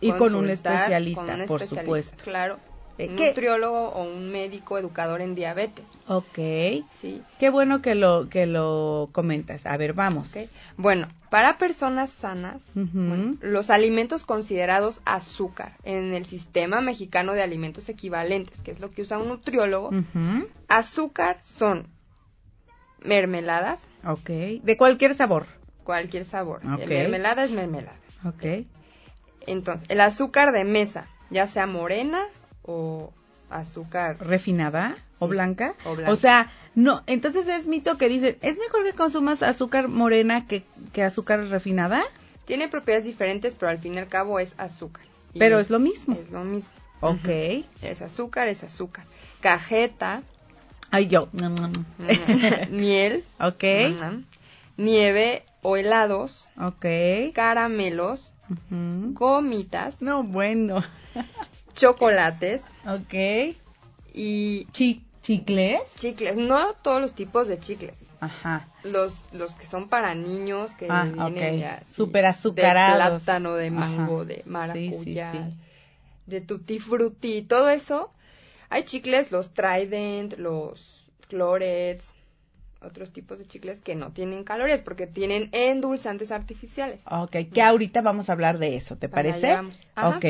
Y 0.00 0.12
con 0.12 0.34
un 0.34 0.50
especialista, 0.50 1.24
con 1.24 1.40
un 1.40 1.46
por 1.46 1.66
supuesto. 1.66 2.22
Claro, 2.22 2.58
un 2.98 3.16
nutriólogo 3.16 3.88
o 3.90 4.02
un 4.02 4.30
médico 4.32 4.78
educador 4.78 5.20
en 5.20 5.34
diabetes. 5.34 5.84
Ok. 6.08 6.38
Sí. 6.94 7.22
Qué 7.38 7.50
bueno 7.50 7.80
que 7.80 7.94
lo, 7.94 8.28
que 8.28 8.46
lo 8.46 9.08
comentas. 9.12 9.66
A 9.66 9.76
ver, 9.76 9.92
vamos. 9.92 10.32
Bueno, 10.76 11.08
para 11.30 11.58
personas 11.58 12.10
sanas, 12.10 12.62
los 13.40 13.70
alimentos 13.70 14.24
considerados 14.24 15.00
azúcar 15.04 15.76
en 15.84 16.14
el 16.14 16.24
sistema 16.24 16.80
mexicano 16.80 17.34
de 17.34 17.42
alimentos 17.42 17.88
equivalentes, 17.88 18.60
que 18.62 18.70
es 18.70 18.80
lo 18.80 18.90
que 18.90 19.02
usa 19.02 19.18
un 19.18 19.28
nutriólogo, 19.28 19.90
azúcar 20.68 21.38
son 21.42 21.86
mermeladas. 23.04 23.88
Ok. 24.04 24.30
De 24.62 24.76
cualquier 24.76 25.14
sabor. 25.14 25.46
Cualquier 25.84 26.24
sabor. 26.24 26.64
mermelada 26.64 27.44
es 27.44 27.50
mermelada. 27.50 27.96
Ok. 28.24 28.66
Entonces, 29.46 29.88
el 29.88 30.00
azúcar 30.00 30.52
de 30.52 30.64
mesa, 30.64 31.06
ya 31.30 31.46
sea 31.46 31.66
morena 31.66 32.26
o 32.68 33.12
azúcar 33.50 34.18
refinada 34.20 34.96
o, 35.18 35.26
blanca. 35.26 35.74
o 36.06 36.16
sea 36.16 36.52
no 36.74 37.02
entonces 37.06 37.48
es 37.48 37.66
mito 37.66 37.96
que 37.96 38.08
dice 38.08 38.38
es 38.42 38.58
mejor 38.58 38.84
que 38.84 38.92
consumas 38.92 39.42
azúcar 39.42 39.88
morena 39.88 40.46
que, 40.46 40.64
que 40.92 41.02
azúcar 41.02 41.48
refinada 41.48 42.04
tiene 42.48 42.68
propiedades 42.68 43.04
diferentes 43.04 43.54
pero 43.54 43.70
al 43.70 43.78
fin 43.78 43.94
y 43.94 43.98
al 43.98 44.08
cabo 44.08 44.40
es 44.40 44.54
azúcar. 44.56 45.04
Pero 45.38 45.58
es 45.60 45.68
lo 45.68 45.78
mismo. 45.78 46.16
es 46.18 46.30
lo 46.30 46.42
mismo. 46.44 46.72
Ok. 47.00 47.28
es 47.82 48.00
azúcar 48.00 48.48
es 48.48 48.64
azúcar. 48.64 49.04
Cajeta. 49.40 50.22
Ay 50.90 51.08
yo. 51.08 51.28
Miel. 52.70 53.24
Ok. 53.38 53.64
nieve 54.78 55.44
o 55.60 55.76
helados. 55.76 56.48
Ok. 56.58 56.86
caramelos. 57.34 58.32
Gomitas. 58.70 60.00
No 60.00 60.22
bueno 60.22 60.82
chocolates. 61.78 62.66
Ok. 62.86 63.56
Y... 64.12 64.66
¿Chicles? 65.22 65.80
Chicles, 65.96 66.36
no 66.36 66.72
todos 66.74 67.02
los 67.02 67.12
tipos 67.12 67.48
de 67.48 67.60
chicles. 67.60 68.08
Ajá. 68.20 68.66
Los, 68.82 69.22
los 69.32 69.54
que 69.56 69.66
son 69.66 69.88
para 69.88 70.14
niños, 70.14 70.74
que 70.74 70.86
ah, 70.88 71.04
vienen 71.04 71.60
ya... 71.60 71.82
Súper 71.86 72.24
azucarados. 72.24 73.22
De 73.22 73.26
plátano, 73.26 73.54
de 73.54 73.70
mango, 73.70 74.24
de 74.24 74.42
maracuyá, 74.46 75.50
de 76.24 76.40
tutti 76.40 76.78
frutti, 76.78 77.42
todo 77.42 77.68
eso. 77.68 78.10
Hay 78.70 78.84
chicles, 78.84 79.30
los 79.30 79.52
Trident, 79.52 80.38
los 80.38 81.10
Florets, 81.28 82.10
otros 82.80 83.12
tipos 83.12 83.38
de 83.38 83.46
chicles 83.46 83.82
que 83.82 83.96
no 83.96 84.12
tienen 84.12 84.44
calorías 84.44 84.80
porque 84.80 85.06
tienen 85.06 85.50
endulzantes 85.52 86.30
artificiales. 86.30 87.02
Ok, 87.10 87.36
que 87.52 87.60
ahorita 87.60 88.00
vamos 88.00 88.30
a 88.30 88.32
hablar 88.32 88.58
de 88.58 88.76
eso, 88.76 88.96
¿te 88.96 89.10
parece? 89.10 89.54
Ok. 90.02 90.24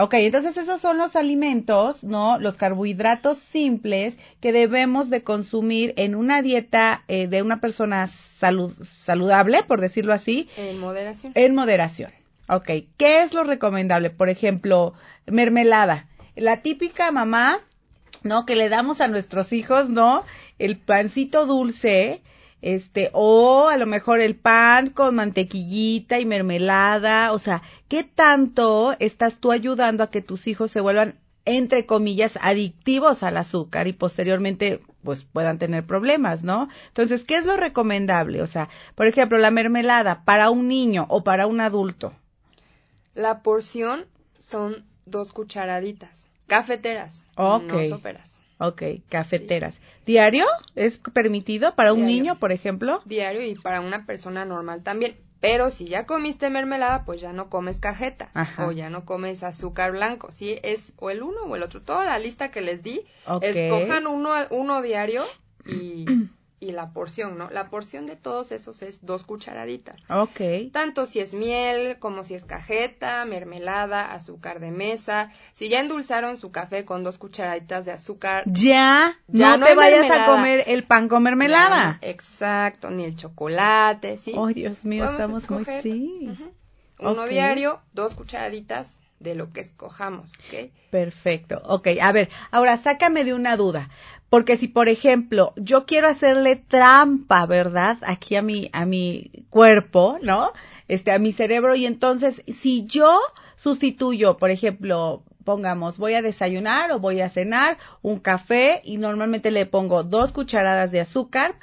Ok, 0.00 0.14
entonces 0.14 0.56
esos 0.56 0.80
son 0.80 0.96
los 0.96 1.16
alimentos, 1.16 2.04
¿no? 2.04 2.38
Los 2.38 2.56
carbohidratos 2.56 3.36
simples 3.36 4.16
que 4.40 4.52
debemos 4.52 5.10
de 5.10 5.24
consumir 5.24 5.92
en 5.96 6.14
una 6.14 6.40
dieta 6.40 7.02
eh, 7.08 7.26
de 7.26 7.42
una 7.42 7.60
persona 7.60 8.06
salud, 8.06 8.72
saludable, 8.84 9.64
por 9.64 9.80
decirlo 9.80 10.12
así. 10.12 10.48
En 10.56 10.78
moderación. 10.78 11.32
En 11.34 11.52
moderación. 11.52 12.12
Ok, 12.48 12.70
¿qué 12.96 13.22
es 13.22 13.34
lo 13.34 13.42
recomendable? 13.42 14.10
Por 14.10 14.28
ejemplo, 14.28 14.94
mermelada. 15.26 16.06
La 16.36 16.62
típica 16.62 17.10
mamá, 17.10 17.58
¿no? 18.22 18.46
Que 18.46 18.54
le 18.54 18.68
damos 18.68 19.00
a 19.00 19.08
nuestros 19.08 19.52
hijos, 19.52 19.88
¿no? 19.88 20.22
El 20.60 20.76
pancito 20.76 21.44
dulce, 21.44 22.22
este, 22.60 23.10
o 23.12 23.68
a 23.68 23.76
lo 23.76 23.86
mejor 23.86 24.20
el 24.20 24.34
pan 24.34 24.90
con 24.90 25.14
mantequillita 25.14 26.18
y 26.18 26.26
mermelada, 26.26 27.32
o 27.32 27.38
sea, 27.38 27.62
¿qué 27.88 28.04
tanto 28.04 28.96
estás 28.98 29.36
tú 29.36 29.52
ayudando 29.52 30.02
a 30.02 30.10
que 30.10 30.22
tus 30.22 30.46
hijos 30.46 30.70
se 30.70 30.80
vuelvan, 30.80 31.18
entre 31.44 31.86
comillas, 31.86 32.38
adictivos 32.42 33.22
al 33.22 33.36
azúcar 33.36 33.86
y 33.86 33.92
posteriormente, 33.92 34.82
pues 35.02 35.24
puedan 35.24 35.58
tener 35.58 35.86
problemas, 35.86 36.42
¿no? 36.42 36.68
Entonces, 36.88 37.24
¿qué 37.24 37.36
es 37.36 37.46
lo 37.46 37.56
recomendable? 37.56 38.42
O 38.42 38.46
sea, 38.46 38.68
por 38.94 39.06
ejemplo, 39.06 39.38
la 39.38 39.50
mermelada 39.50 40.24
para 40.24 40.50
un 40.50 40.68
niño 40.68 41.06
o 41.08 41.24
para 41.24 41.46
un 41.46 41.60
adulto. 41.60 42.12
La 43.14 43.42
porción 43.42 44.06
son 44.38 44.84
dos 45.06 45.32
cucharaditas, 45.32 46.26
cafeteras, 46.46 47.24
no 47.36 47.84
soperas. 47.88 48.42
Ok, 48.58 48.82
cafeteras. 49.08 49.80
¿Diario 50.04 50.44
es 50.74 50.98
permitido 50.98 51.74
para 51.74 51.92
un 51.92 52.06
niño, 52.06 52.38
por 52.38 52.52
ejemplo? 52.52 53.00
Diario 53.04 53.42
y 53.42 53.54
para 53.54 53.80
una 53.80 54.04
persona 54.04 54.44
normal 54.44 54.82
también. 54.82 55.16
Pero 55.40 55.70
si 55.70 55.86
ya 55.86 56.04
comiste 56.04 56.50
mermelada, 56.50 57.04
pues 57.04 57.20
ya 57.20 57.32
no 57.32 57.48
comes 57.48 57.78
cajeta 57.78 58.30
o 58.58 58.72
ya 58.72 58.90
no 58.90 59.04
comes 59.04 59.44
azúcar 59.44 59.92
blanco. 59.92 60.32
Sí, 60.32 60.58
es 60.64 60.92
o 60.96 61.10
el 61.10 61.22
uno 61.22 61.42
o 61.42 61.54
el 61.54 61.62
otro. 61.62 61.80
Toda 61.80 62.04
la 62.04 62.18
lista 62.18 62.50
que 62.50 62.60
les 62.60 62.82
di, 62.82 63.04
escojan 63.42 64.08
uno, 64.08 64.30
uno 64.50 64.82
diario 64.82 65.22
y 65.64 66.06
y 66.60 66.72
la 66.72 66.90
porción, 66.90 67.38
¿no? 67.38 67.50
La 67.50 67.70
porción 67.70 68.06
de 68.06 68.16
todos 68.16 68.52
esos 68.52 68.82
es 68.82 69.04
dos 69.04 69.24
cucharaditas. 69.24 70.00
Ok. 70.08 70.70
Tanto 70.72 71.06
si 71.06 71.20
es 71.20 71.34
miel, 71.34 71.98
como 71.98 72.24
si 72.24 72.34
es 72.34 72.44
cajeta, 72.44 73.24
mermelada, 73.24 74.12
azúcar 74.12 74.60
de 74.60 74.70
mesa. 74.70 75.32
Si 75.52 75.68
ya 75.68 75.80
endulzaron 75.80 76.36
su 76.36 76.50
café 76.50 76.84
con 76.84 77.04
dos 77.04 77.18
cucharaditas 77.18 77.84
de 77.84 77.92
azúcar. 77.92 78.44
Ya, 78.46 79.18
ya 79.28 79.56
no, 79.56 79.66
te 79.66 79.74
vayas 79.74 80.10
a 80.10 80.26
comer 80.26 80.64
el 80.66 80.84
pan 80.84 81.08
con 81.08 81.22
mermelada. 81.22 81.98
exacto, 82.02 82.90
ni 82.90 83.04
el 83.04 83.16
chocolate, 83.16 84.18
¿sí? 84.18 84.32
Oh, 84.36 84.48
Dios 84.48 84.84
mío, 84.84 85.04
estamos 85.04 85.48
muy 85.50 85.64
sí. 85.64 86.28
Uno 87.00 87.26
diario, 87.26 87.80
dos 87.92 88.14
cucharaditas 88.14 88.98
de 89.20 89.34
lo 89.34 89.52
que 89.52 89.60
escojamos, 89.60 90.32
¿ok? 90.34 90.70
Perfecto, 90.90 91.60
ok. 91.64 91.88
A 92.00 92.12
ver, 92.12 92.28
ahora 92.50 92.76
sácame 92.76 93.24
de 93.24 93.34
una 93.34 93.56
duda. 93.56 93.88
Porque 94.30 94.56
si, 94.56 94.68
por 94.68 94.88
ejemplo, 94.88 95.54
yo 95.56 95.86
quiero 95.86 96.08
hacerle 96.08 96.56
trampa, 96.56 97.46
¿verdad? 97.46 97.98
Aquí 98.02 98.36
a 98.36 98.42
mi, 98.42 98.68
a 98.72 98.84
mi 98.84 99.30
cuerpo, 99.48 100.18
¿no? 100.22 100.52
Este, 100.86 101.12
a 101.12 101.18
mi 101.18 101.32
cerebro. 101.32 101.74
Y 101.74 101.86
entonces, 101.86 102.42
si 102.46 102.86
yo 102.86 103.18
sustituyo, 103.56 104.36
por 104.36 104.50
ejemplo, 104.50 105.22
pongamos, 105.44 105.96
voy 105.96 106.12
a 106.12 106.20
desayunar 106.20 106.92
o 106.92 106.98
voy 106.98 107.22
a 107.22 107.30
cenar 107.30 107.78
un 108.02 108.18
café 108.18 108.82
y 108.84 108.98
normalmente 108.98 109.50
le 109.50 109.64
pongo 109.64 110.02
dos 110.02 110.30
cucharadas 110.30 110.92
de 110.92 111.00
azúcar 111.00 111.54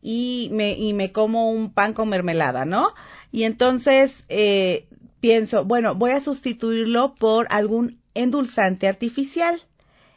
y 0.00 0.48
me, 0.52 0.72
y 0.72 0.92
me 0.92 1.10
como 1.10 1.50
un 1.50 1.72
pan 1.72 1.92
con 1.92 2.08
mermelada, 2.08 2.64
¿no? 2.64 2.94
Y 3.32 3.42
entonces, 3.42 4.24
eh, 4.28 4.86
pienso, 5.20 5.64
bueno, 5.64 5.96
voy 5.96 6.12
a 6.12 6.20
sustituirlo 6.20 7.14
por 7.14 7.48
algún 7.50 8.00
endulzante 8.14 8.86
artificial 8.86 9.62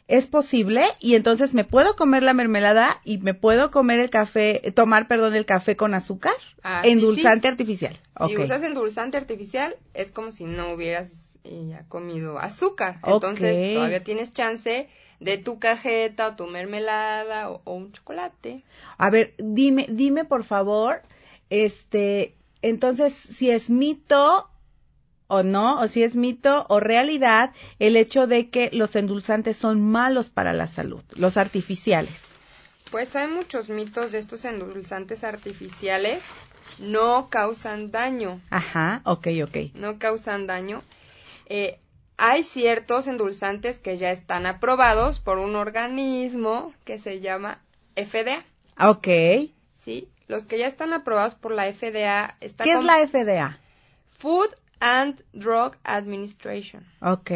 es 0.08 0.26
posible 0.26 0.84
y 1.00 1.16
entonces 1.16 1.52
me 1.52 1.64
puedo 1.64 1.96
comer 1.96 2.22
la 2.22 2.32
mermelada 2.32 3.00
y 3.04 3.18
me 3.18 3.34
puedo 3.34 3.70
comer 3.70 3.98
el 3.98 4.10
café, 4.10 4.72
tomar, 4.74 5.08
perdón, 5.08 5.34
el 5.34 5.46
café 5.46 5.76
con 5.76 5.94
azúcar, 5.94 6.34
ah, 6.62 6.82
endulzante 6.84 7.48
artificial. 7.48 7.98
Si 8.28 8.36
usas 8.36 8.62
endulzante 8.62 9.16
artificial 9.16 9.76
es 9.94 10.12
como 10.12 10.30
si 10.30 10.44
no 10.44 10.72
hubieras 10.72 11.30
eh, 11.44 11.80
comido 11.88 12.38
azúcar, 12.38 13.00
entonces 13.04 13.74
todavía 13.74 14.04
tienes 14.04 14.32
chance 14.32 14.88
de 15.18 15.38
tu 15.38 15.58
cajeta 15.58 16.28
o 16.28 16.36
tu 16.36 16.46
mermelada 16.46 17.50
o, 17.50 17.62
un 17.64 17.90
chocolate. 17.90 18.62
A 18.98 19.10
ver, 19.10 19.34
dime, 19.38 19.86
dime 19.88 20.24
por 20.24 20.44
favor, 20.44 21.02
este, 21.50 22.36
entonces 22.62 23.12
si 23.14 23.50
es 23.50 23.70
mito 23.70 24.48
o 25.28 25.42
no, 25.42 25.80
o 25.80 25.88
si 25.88 26.02
es 26.02 26.16
mito 26.16 26.66
o 26.68 26.80
realidad 26.80 27.52
el 27.78 27.96
hecho 27.96 28.26
de 28.26 28.50
que 28.50 28.70
los 28.72 28.96
endulzantes 28.96 29.56
son 29.56 29.80
malos 29.80 30.30
para 30.30 30.52
la 30.52 30.66
salud, 30.66 31.02
los 31.14 31.36
artificiales. 31.36 32.26
Pues 32.90 33.16
hay 33.16 33.28
muchos 33.28 33.68
mitos 33.68 34.12
de 34.12 34.18
estos 34.18 34.44
endulzantes 34.44 35.24
artificiales. 35.24 36.22
No 36.78 37.28
causan 37.30 37.90
daño. 37.90 38.40
Ajá, 38.50 39.02
ok, 39.04 39.28
ok. 39.44 39.56
No 39.74 39.98
causan 39.98 40.46
daño. 40.46 40.82
Eh, 41.46 41.78
hay 42.16 42.44
ciertos 42.44 43.06
endulzantes 43.06 43.80
que 43.80 43.98
ya 43.98 44.10
están 44.10 44.46
aprobados 44.46 45.20
por 45.20 45.38
un 45.38 45.56
organismo 45.56 46.72
que 46.84 46.98
se 46.98 47.20
llama 47.20 47.60
FDA. 47.94 48.44
Ok. 48.78 49.08
Sí, 49.76 50.08
los 50.28 50.46
que 50.46 50.58
ya 50.58 50.66
están 50.66 50.92
aprobados 50.92 51.34
por 51.34 51.52
la 51.52 51.64
FDA 51.72 52.36
están. 52.40 52.64
¿Qué 52.64 52.72
es 52.72 52.84
la 52.84 53.06
FDA? 53.06 53.58
Food 54.10 54.48
and 54.80 55.22
Drug 55.32 55.76
Administration. 55.84 56.84
Ok. 57.00 57.30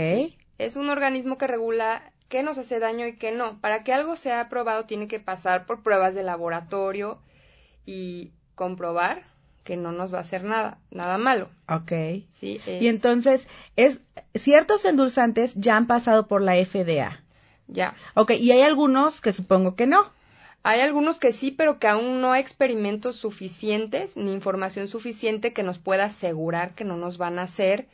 Es 0.59 0.77
un 0.77 0.89
organismo 0.91 1.39
que 1.39 1.47
regula 1.47 2.13
qué 2.29 2.43
nos 2.43 2.59
hace 2.59 2.79
daño 2.79 3.07
y 3.07 3.17
qué 3.17 3.33
no. 3.33 3.61
Para 3.61 3.83
que 3.85 3.93
algo 3.93 4.17
sea 4.17 4.41
aprobado 4.43 4.85
tiene 4.87 5.09
que 5.09 5.21
pasar 5.21 5.67
por 5.67 5.83
pruebas 5.83 6.15
de 6.15 6.23
laboratorio 6.23 7.19
y 7.87 8.33
comprobar 8.55 9.25
que 9.65 9.77
no 9.77 9.93
nos 9.93 10.13
va 10.13 10.19
a 10.19 10.23
hacer 10.23 10.45
nada, 10.45 10.79
nada 10.91 11.19
malo. 11.19 11.51
Ok. 11.69 11.93
Sí, 12.31 12.61
eh, 12.67 12.79
Y 12.81 12.89
entonces, 12.89 13.47
es 13.77 14.01
ciertos 14.35 14.85
endulzantes 14.85 15.55
ya 15.55 15.77
han 15.77 15.87
pasado 15.87 16.27
por 16.27 16.43
la 16.43 16.55
FDA. 16.57 17.23
ya. 17.69 17.95
Ok, 18.15 18.33
y 18.33 18.51
hay 18.53 18.63
algunos 18.63 19.21
que 19.21 19.33
supongo 19.33 19.75
que 19.77 19.87
no. 19.87 20.13
Hay 20.63 20.81
algunos 20.81 21.19
que 21.19 21.33
sí, 21.33 21.51
pero 21.51 21.79
que 21.79 21.89
aún 21.89 22.21
no 22.21 22.33
hay 22.33 22.41
experimentos 22.43 23.17
suficientes 23.17 24.17
ni 24.17 24.33
información 24.33 24.89
suficiente 24.89 25.53
que 25.53 25.63
nos 25.63 25.79
pueda 25.79 26.05
asegurar 26.05 26.75
que 26.75 26.85
no 26.85 26.97
nos 26.97 27.17
van 27.17 27.39
a 27.39 27.43
hacer 27.43 27.87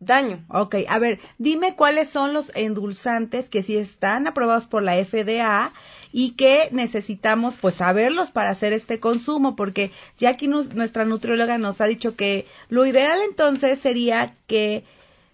daño. 0.00 0.44
Ok, 0.48 0.76
a 0.88 0.98
ver, 0.98 1.18
dime 1.38 1.74
cuáles 1.76 2.08
son 2.08 2.32
los 2.32 2.52
endulzantes 2.54 3.48
que 3.48 3.62
sí 3.62 3.76
están 3.76 4.26
aprobados 4.26 4.66
por 4.66 4.82
la 4.82 4.96
FDA 4.96 5.72
y 6.12 6.32
que 6.32 6.68
necesitamos 6.72 7.56
pues 7.60 7.74
saberlos 7.76 8.30
para 8.30 8.50
hacer 8.50 8.72
este 8.72 9.00
consumo, 9.00 9.56
porque 9.56 9.90
ya 10.18 10.30
aquí 10.30 10.46
nos- 10.46 10.74
nuestra 10.74 11.04
nutrióloga 11.04 11.58
nos 11.58 11.80
ha 11.80 11.86
dicho 11.86 12.14
que 12.14 12.46
lo 12.68 12.86
ideal 12.86 13.18
entonces 13.28 13.78
sería 13.80 14.34
que 14.46 14.84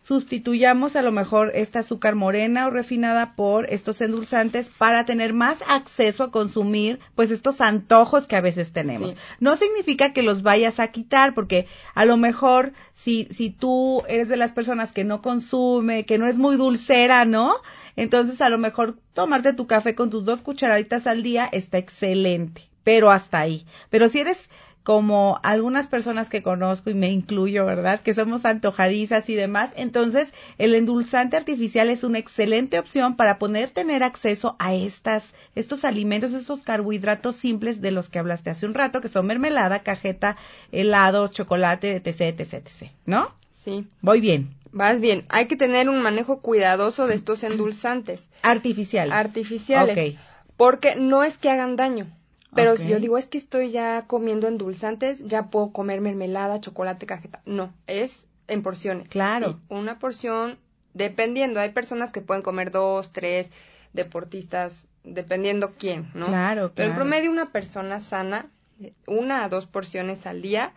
sustituyamos 0.01 0.97
a 0.97 1.03
lo 1.03 1.13
mejor 1.13 1.53
esta 1.55 1.81
azúcar 1.81 2.15
morena 2.15 2.67
o 2.67 2.71
refinada 2.71 3.35
por 3.37 3.67
estos 3.73 4.01
endulzantes 4.01 4.71
para 4.71 5.05
tener 5.05 5.35
más 5.35 5.63
acceso 5.69 6.25
a 6.25 6.31
consumir 6.31 6.99
pues 7.15 7.31
estos 7.31 7.61
antojos 7.61 8.27
que 8.27 8.37
a 8.37 8.41
veces 8.41 8.73
tenemos. 8.73 9.11
Sí. 9.11 9.17
No 9.41 9.57
significa 9.57 10.13
que 10.13 10.23
los 10.23 10.43
vayas 10.43 10.81
a 10.81 10.89
quitar 10.89 11.35
porque 11.35 11.67
a 11.95 12.05
lo 12.05 12.17
mejor 12.17 12.73
si 12.93 13.29
si 13.31 13.51
tú 13.51 14.03
eres 14.09 14.29
de 14.29 14.37
las 14.37 14.53
personas 14.53 14.93
que 14.93 15.05
no 15.05 15.23
consume, 15.23 16.05
que 16.07 16.19
no 16.19 16.27
es 16.27 16.39
muy 16.39 16.57
dulcera, 16.57 17.25
¿no? 17.25 17.55
Entonces 17.97 18.41
a 18.41 18.49
lo 18.49 18.59
mejor 18.59 18.97
tomarte 19.13 19.53
tu 19.53 19.67
café 19.67 19.95
con 19.95 20.11
tus 20.11 20.25
dos 20.25 20.41
cucharaditas 20.41 21.07
al 21.07 21.23
día 21.23 21.49
está 21.53 21.79
excelente, 21.79 22.71
pero 22.85 23.11
hasta 23.11 23.41
ahí. 23.41 23.67
Pero 23.91 24.09
si 24.09 24.21
eres 24.21 24.49
como 24.83 25.41
algunas 25.43 25.87
personas 25.87 26.29
que 26.29 26.43
conozco 26.43 26.91
y 26.91 26.95
me 26.95 27.11
incluyo, 27.11 27.67
¿verdad? 27.67 28.01
Que 28.01 28.15
somos 28.15 28.45
antojadizas 28.45 29.29
y 29.29 29.35
demás. 29.35 29.73
Entonces, 29.77 30.33
el 30.59 30.75
endulzante 30.75 31.37
artificial 31.37 31.91
es 31.91 32.03
una 32.03 32.19
excelente 32.19 32.79
opción 32.79 33.17
para 33.17 33.39
poder 33.39 33.71
tener 33.71 34.03
acceso 34.03 34.57
a 34.59 34.75
estas, 34.75 35.35
estos 35.55 35.85
alimentos, 35.85 36.33
estos 36.33 36.63
carbohidratos 36.63 37.37
simples 37.37 37.81
de 37.81 37.91
los 37.91 38.09
que 38.09 38.19
hablaste 38.19 38.51
hace 38.51 38.67
un 38.67 38.75
rato, 38.75 39.01
que 39.01 39.09
son 39.09 39.27
mermelada, 39.27 39.81
cajeta, 39.81 40.37
helado, 40.73 41.29
chocolate, 41.29 41.97
etc, 41.97 42.21
etc, 42.41 42.55
etc, 42.55 42.91
¿no? 43.05 43.35
Sí. 43.53 43.87
Voy 44.01 44.21
bien. 44.21 44.55
Vas 44.73 45.01
bien. 45.01 45.27
Hay 45.29 45.47
que 45.47 45.57
tener 45.57 45.89
un 45.89 46.01
manejo 46.01 46.41
cuidadoso 46.41 47.07
de 47.07 47.17
estos 47.17 47.43
endulzantes 47.43 48.29
Artificiales. 48.43 49.13
artificiales. 49.13 50.15
Ok. 50.15 50.21
Porque 50.57 50.95
no 50.97 51.25
es 51.25 51.37
que 51.39 51.51
hagan 51.51 51.77
daño. 51.77 52.07
Pero 52.55 52.77
si 52.77 52.89
yo 52.89 52.99
digo, 53.01 53.17
es 53.19 53.27
que 53.29 53.39
estoy 53.39 53.71
ya 53.71 54.07
comiendo 54.07 54.49
endulzantes, 54.49 55.23
ya 55.27 55.51
puedo 55.51 55.71
comer 55.73 56.01
mermelada, 56.01 56.61
chocolate, 56.61 57.07
cajeta. 57.07 57.41
No, 57.47 57.73
es 57.87 58.25
en 58.49 58.63
porciones. 58.63 59.09
Claro. 59.09 59.49
Sí, 59.49 59.57
una 59.69 59.99
porción, 59.99 60.59
dependiendo. 60.95 61.61
Hay 61.61 61.71
personas 61.71 62.13
que 62.13 62.21
pueden 62.21 62.43
comer 62.43 62.71
dos, 62.71 63.13
tres, 63.13 63.51
deportistas, 63.93 64.87
dependiendo 65.05 65.73
quién, 65.79 66.11
¿no? 66.15 66.27
Claro, 66.29 66.73
Pero 66.75 66.89
el 66.89 66.95
claro. 66.95 66.95
promedio, 66.95 67.31
una 67.31 67.47
persona 67.47 68.01
sana, 68.01 68.47
una 69.07 69.45
a 69.45 69.49
dos 69.49 69.67
porciones 69.67 70.27
al 70.27 70.43
día. 70.43 70.73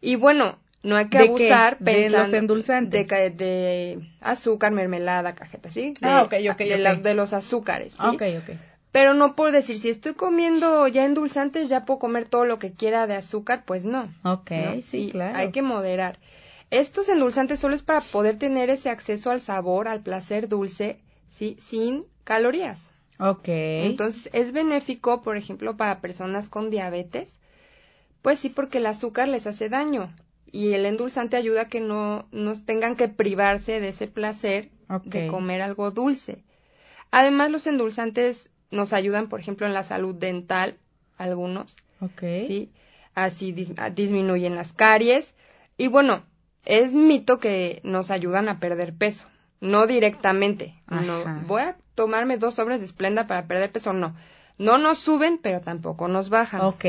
Y 0.00 0.16
bueno, 0.16 0.58
no 0.82 0.96
hay 0.96 1.08
que 1.08 1.18
¿De 1.18 1.24
qué? 1.26 1.28
abusar 1.28 1.78
De 1.78 1.84
pensando 1.84 2.24
los 2.24 2.32
endulzantes. 2.34 3.02
De, 3.02 3.06
ca- 3.06 3.30
de 3.30 4.00
azúcar, 4.20 4.72
mermelada, 4.72 5.34
cajeta, 5.34 5.70
¿sí? 5.70 5.94
De, 6.00 6.08
Ah, 6.08 6.22
ok, 6.22 6.34
ok, 6.50 6.58
de, 6.58 6.78
la- 6.78 6.94
de 6.96 7.14
los 7.14 7.32
azúcares, 7.32 7.94
¿sí? 7.94 8.06
Ok, 8.08 8.22
ok. 8.42 8.50
Pero 8.92 9.14
no 9.14 9.34
puedo 9.34 9.52
decir, 9.52 9.78
si 9.78 9.88
estoy 9.88 10.12
comiendo 10.12 10.86
ya 10.86 11.06
endulzantes, 11.06 11.70
ya 11.70 11.86
puedo 11.86 11.98
comer 11.98 12.28
todo 12.28 12.44
lo 12.44 12.58
que 12.58 12.72
quiera 12.72 13.06
de 13.06 13.14
azúcar, 13.14 13.64
pues 13.64 13.86
no. 13.86 14.12
Ok, 14.22 14.50
¿no? 14.50 14.82
sí, 14.82 15.08
claro. 15.10 15.36
Hay 15.38 15.50
que 15.50 15.62
moderar. 15.62 16.18
Estos 16.70 17.08
endulzantes 17.08 17.58
solo 17.58 17.74
es 17.74 17.82
para 17.82 18.02
poder 18.02 18.38
tener 18.38 18.68
ese 18.70 18.90
acceso 18.90 19.30
al 19.30 19.40
sabor, 19.40 19.88
al 19.88 20.02
placer 20.02 20.48
dulce, 20.48 21.00
¿sí? 21.30 21.56
Sin 21.58 22.04
calorías. 22.24 22.90
Ok. 23.18 23.48
Entonces, 23.48 24.30
es 24.34 24.52
benéfico, 24.52 25.22
por 25.22 25.38
ejemplo, 25.38 25.76
para 25.76 26.00
personas 26.00 26.50
con 26.50 26.70
diabetes. 26.70 27.38
Pues 28.20 28.38
sí, 28.40 28.50
porque 28.50 28.78
el 28.78 28.86
azúcar 28.86 29.28
les 29.28 29.46
hace 29.46 29.68
daño. 29.68 30.14
Y 30.50 30.74
el 30.74 30.84
endulzante 30.84 31.36
ayuda 31.36 31.62
a 31.62 31.68
que 31.68 31.80
no 31.80 32.26
nos 32.30 32.66
tengan 32.66 32.94
que 32.94 33.08
privarse 33.08 33.80
de 33.80 33.88
ese 33.88 34.06
placer 34.06 34.70
de 35.04 35.26
comer 35.26 35.62
algo 35.62 35.90
dulce. 35.90 36.44
Además, 37.10 37.50
los 37.50 37.66
endulzantes 37.66 38.50
nos 38.72 38.92
ayudan, 38.92 39.28
por 39.28 39.38
ejemplo, 39.38 39.66
en 39.66 39.74
la 39.74 39.84
salud 39.84 40.14
dental, 40.14 40.76
algunos, 41.16 41.76
ok. 42.00 42.20
¿sí? 42.46 42.70
Así 43.14 43.54
dis- 43.54 43.78
a- 43.78 43.90
disminuyen 43.90 44.54
las 44.56 44.72
caries. 44.72 45.34
Y 45.76 45.86
bueno, 45.88 46.22
es 46.64 46.92
mito 46.94 47.38
que 47.38 47.80
nos 47.84 48.10
ayudan 48.10 48.48
a 48.48 48.58
perder 48.58 48.94
peso. 48.94 49.26
No 49.60 49.86
directamente. 49.86 50.74
No, 50.88 51.24
voy 51.46 51.62
a 51.62 51.76
tomarme 51.94 52.36
dos 52.38 52.54
sobres 52.56 52.80
de 52.80 52.86
esplenda 52.86 53.26
para 53.28 53.46
perder 53.46 53.70
peso. 53.70 53.92
No. 53.92 54.14
No 54.58 54.78
nos 54.78 54.98
suben, 54.98 55.38
pero 55.42 55.60
tampoco 55.60 56.08
nos 56.08 56.28
bajan. 56.28 56.60
Ok, 56.62 56.84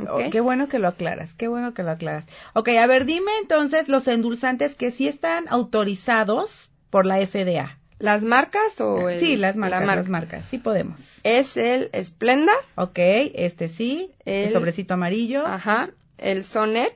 Ok. 0.00 0.08
Oh, 0.10 0.30
qué 0.30 0.40
bueno 0.40 0.68
que 0.68 0.78
lo 0.78 0.88
aclaras, 0.88 1.34
qué 1.34 1.48
bueno 1.48 1.72
que 1.74 1.82
lo 1.82 1.90
aclaras. 1.92 2.26
Ok, 2.54 2.68
a 2.70 2.86
ver, 2.86 3.04
dime 3.04 3.30
entonces 3.40 3.88
los 3.88 4.08
endulzantes 4.08 4.74
que 4.74 4.90
sí 4.90 5.06
están 5.08 5.44
autorizados 5.48 6.70
por 6.90 7.06
la 7.06 7.18
FDA. 7.20 7.78
¿Las 7.98 8.22
marcas 8.24 8.80
o 8.80 9.08
el- 9.08 9.18
sí, 9.20 9.36
las 9.36 9.56
la 9.56 9.60
marcas, 9.60 9.80
marca? 9.80 9.94
las 9.96 10.08
marcas, 10.08 10.44
sí 10.46 10.58
podemos. 10.58 11.00
Es 11.22 11.56
el 11.56 11.90
Splenda, 12.04 12.52
Ok, 12.74 12.98
este 12.98 13.68
sí, 13.68 14.10
el, 14.24 14.46
El- 14.46 14.52
sobrecito 14.52 14.94
amarillo, 14.94 15.46
ajá, 15.46 15.90
el 16.18 16.44
Sonet, 16.44 16.94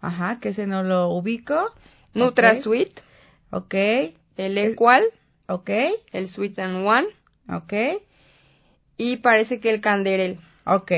ajá, 0.00 0.38
que 0.40 0.50
ese 0.50 0.66
no 0.66 0.82
lo 0.82 1.08
ubico. 1.08 1.72
NutraSweet, 2.14 3.00
Ok, 3.50 3.74
el 4.36 4.58
Equal, 4.58 5.04
ok, 5.48 5.70
el 6.12 6.28
Sweet 6.28 6.58
and 6.58 6.86
One 6.86 7.06
ok, 7.48 7.72
y 8.96 9.16
parece 9.18 9.60
que 9.60 9.70
el 9.70 9.80
Canderel. 9.80 10.38
ok. 10.66 10.92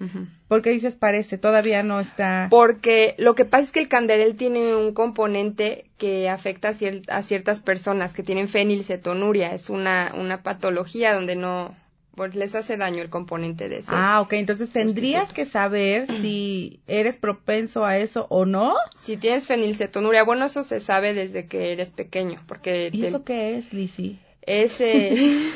Ujú. 0.00 0.26
¿Por 0.50 0.62
qué 0.62 0.70
dices 0.70 0.96
parece? 0.96 1.38
Todavía 1.38 1.84
no 1.84 2.00
está. 2.00 2.48
Porque 2.50 3.14
lo 3.18 3.36
que 3.36 3.44
pasa 3.44 3.62
es 3.62 3.70
que 3.70 3.78
el 3.78 3.86
canderel 3.88 4.34
tiene 4.34 4.74
un 4.74 4.92
componente 4.92 5.84
que 5.96 6.28
afecta 6.28 6.70
a, 6.70 6.72
cier- 6.72 7.04
a 7.08 7.22
ciertas 7.22 7.60
personas 7.60 8.12
que 8.14 8.24
tienen 8.24 8.48
fenilcetonuria. 8.48 9.54
Es 9.54 9.70
una, 9.70 10.12
una 10.18 10.42
patología 10.42 11.14
donde 11.14 11.36
no 11.36 11.76
pues 12.16 12.34
les 12.34 12.56
hace 12.56 12.76
daño 12.76 13.00
el 13.00 13.10
componente 13.10 13.68
de 13.68 13.76
ese. 13.76 13.92
Ah, 13.94 14.20
ok, 14.20 14.32
entonces 14.32 14.70
tendrías 14.72 15.32
que 15.32 15.44
saber 15.44 16.08
si 16.20 16.80
eres 16.88 17.16
propenso 17.16 17.84
a 17.84 17.98
eso 17.98 18.26
o 18.28 18.44
no. 18.44 18.74
Si 18.96 19.16
tienes 19.18 19.46
fenilcetonuria, 19.46 20.24
bueno, 20.24 20.46
eso 20.46 20.64
se 20.64 20.80
sabe 20.80 21.14
desde 21.14 21.46
que 21.46 21.70
eres 21.70 21.92
pequeño, 21.92 22.40
porque 22.48 22.90
¿Y 22.92 23.00
te- 23.02 23.06
eso 23.06 23.22
qué 23.22 23.56
es, 23.56 23.72
Lizzy? 23.72 24.18
es, 24.42 24.80
eh, 24.80 25.14